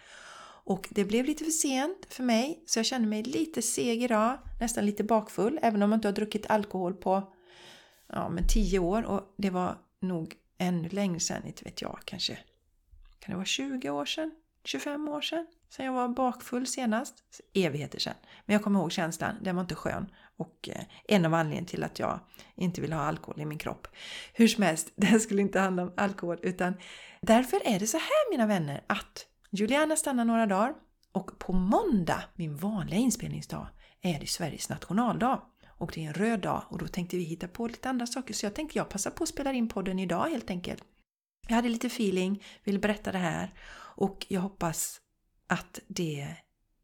Och 0.68 0.88
det 0.90 1.04
blev 1.04 1.24
lite 1.24 1.44
för 1.44 1.50
sent 1.50 2.06
för 2.08 2.22
mig 2.22 2.62
så 2.66 2.78
jag 2.78 2.86
kände 2.86 3.08
mig 3.08 3.22
lite 3.22 3.62
seg 3.62 4.02
idag, 4.02 4.38
nästan 4.60 4.86
lite 4.86 5.04
bakfull 5.04 5.58
även 5.62 5.82
om 5.82 5.90
jag 5.90 5.96
inte 5.96 6.08
har 6.08 6.12
druckit 6.12 6.50
alkohol 6.50 6.94
på 6.94 7.32
ja, 8.08 8.28
men 8.28 8.46
10 8.48 8.78
år 8.78 9.02
och 9.02 9.34
det 9.36 9.50
var 9.50 9.78
nog 10.00 10.34
ännu 10.58 10.88
längre 10.88 11.20
sedan, 11.20 11.46
inte 11.46 11.64
vet 11.64 11.82
jag, 11.82 11.98
kanske 12.04 12.38
kan 13.28 13.32
det 13.32 13.36
vara 13.36 13.46
20 13.46 13.90
år 13.90 14.04
sedan? 14.04 14.30
25 14.64 15.08
år 15.08 15.20
sedan? 15.20 15.46
Sen 15.68 15.86
jag 15.86 15.92
var 15.92 16.08
bakfull 16.08 16.66
senast? 16.66 17.14
Evigheter 17.54 17.98
sedan. 17.98 18.14
Men 18.46 18.54
jag 18.54 18.62
kommer 18.62 18.80
ihåg 18.80 18.92
känslan, 18.92 19.34
den 19.42 19.56
var 19.56 19.62
inte 19.62 19.74
skön. 19.74 20.10
Och 20.36 20.68
eh, 20.72 20.82
en 21.08 21.24
av 21.24 21.34
anledningarna 21.34 21.66
till 21.66 21.84
att 21.84 21.98
jag 21.98 22.20
inte 22.54 22.80
vill 22.80 22.92
ha 22.92 23.00
alkohol 23.00 23.40
i 23.40 23.44
min 23.44 23.58
kropp. 23.58 23.88
Hur 24.32 24.48
som 24.48 24.62
helst, 24.62 24.92
det 24.96 25.20
skulle 25.20 25.42
inte 25.42 25.60
handla 25.60 25.82
om 25.82 25.92
alkohol 25.96 26.38
utan 26.42 26.74
därför 27.20 27.60
är 27.64 27.78
det 27.78 27.86
så 27.86 27.96
här 27.96 28.30
mina 28.30 28.46
vänner 28.46 28.84
att 28.86 29.26
Juliana 29.50 29.96
stannar 29.96 30.24
några 30.24 30.46
dagar 30.46 30.74
och 31.12 31.38
på 31.38 31.52
måndag, 31.52 32.22
min 32.34 32.56
vanliga 32.56 32.98
inspelningsdag, 32.98 33.66
är 34.02 34.20
det 34.20 34.26
Sveriges 34.26 34.68
nationaldag. 34.68 35.42
Och 35.68 35.92
det 35.94 36.04
är 36.04 36.08
en 36.08 36.14
röd 36.14 36.40
dag 36.40 36.62
och 36.68 36.78
då 36.78 36.88
tänkte 36.88 37.16
vi 37.16 37.22
hitta 37.22 37.48
på 37.48 37.66
lite 37.66 37.88
andra 37.88 38.06
saker 38.06 38.34
så 38.34 38.46
jag 38.46 38.54
tänkte 38.54 38.78
jag 38.78 38.88
passar 38.88 39.10
på 39.10 39.22
att 39.22 39.28
spela 39.28 39.52
in 39.52 39.68
podden 39.68 39.98
idag 39.98 40.28
helt 40.28 40.50
enkelt. 40.50 40.84
Jag 41.48 41.56
hade 41.56 41.68
lite 41.68 41.86
feeling, 41.86 42.44
ville 42.64 42.78
berätta 42.78 43.12
det 43.12 43.18
här 43.18 43.54
och 43.96 44.26
jag 44.28 44.40
hoppas 44.40 45.00
att 45.46 45.80
det 45.86 46.36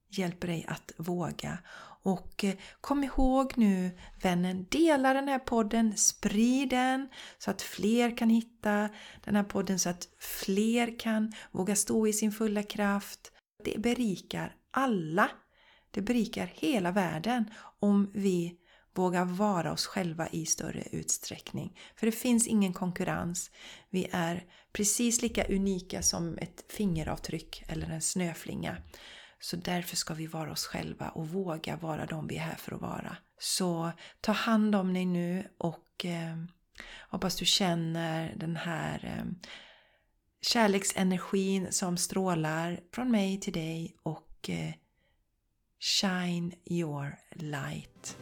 hjälper 0.09 0.48
dig 0.48 0.64
att 0.68 0.92
våga. 0.96 1.59
Och 2.03 2.44
eh, 2.44 2.55
kom 2.81 3.05
ihåg 3.05 3.53
nu 3.57 3.90
vännen, 4.22 4.66
dela 4.70 5.14
den 5.14 5.29
här 5.29 5.38
podden, 5.38 5.96
sprid 5.96 6.68
den 6.68 7.09
så 7.38 7.50
att 7.50 7.62
fler 7.62 8.16
kan 8.16 8.31
hitta 8.31 8.88
den 9.24 9.37
här 9.37 9.42
podden, 9.42 9.79
så 9.79 9.88
att 9.88 10.09
fler 10.18 10.98
kan 10.98 11.33
våga 11.50 11.77
stå 11.77 12.07
i 12.07 12.12
sin 12.12 12.33
fulla 12.33 12.62
kraft. 12.62 13.33
Det 13.64 13.79
berikar 13.79 14.57
alla. 14.70 15.31
Det 15.90 16.03
berikar 16.03 16.46
hela 16.55 16.90
världen 16.90 17.50
om 17.81 18.11
vi 18.14 18.59
våga 18.95 19.25
vara 19.25 19.73
oss 19.73 19.87
själva 19.87 20.29
i 20.29 20.47
större 20.47 20.83
utsträckning. 20.93 21.79
För 21.97 22.07
det 22.07 22.13
finns 22.13 22.47
ingen 22.47 22.73
konkurrens. 22.73 23.51
Vi 23.91 24.09
är 24.13 24.45
precis 24.73 25.23
lika 25.23 25.45
unika 25.45 26.03
som 26.03 26.39
ett 26.39 26.65
fingeravtryck 26.69 27.65
eller 27.69 27.91
en 27.91 28.03
snöflinga. 28.03 28.77
Så 29.41 29.57
därför 29.57 29.97
ska 29.97 30.15
vi 30.15 30.27
vara 30.27 30.53
oss 30.53 30.67
själva 30.67 31.09
och 31.09 31.29
våga 31.29 31.77
vara 31.77 32.07
de 32.07 32.27
vi 32.27 32.37
är 32.37 32.41
här 32.41 32.55
för 32.55 32.75
att 32.75 32.81
vara. 32.81 33.17
Så 33.39 33.91
ta 34.21 34.33
hand 34.33 34.75
om 34.75 34.95
dig 34.95 35.07
nu 35.07 35.49
och 35.59 36.05
eh, 36.05 36.37
hoppas 37.11 37.37
du 37.37 37.45
känner 37.45 38.35
den 38.37 38.57
här 38.57 39.05
eh, 39.05 39.49
kärleksenergin 40.43 41.73
som 41.73 41.97
strålar 41.97 42.81
från 42.93 43.11
mig 43.11 43.41
till 43.41 43.53
dig 43.53 43.97
och 44.03 44.51
eh, 44.51 44.75
Shine 45.81 46.53
your 46.65 47.19
light. 47.35 48.17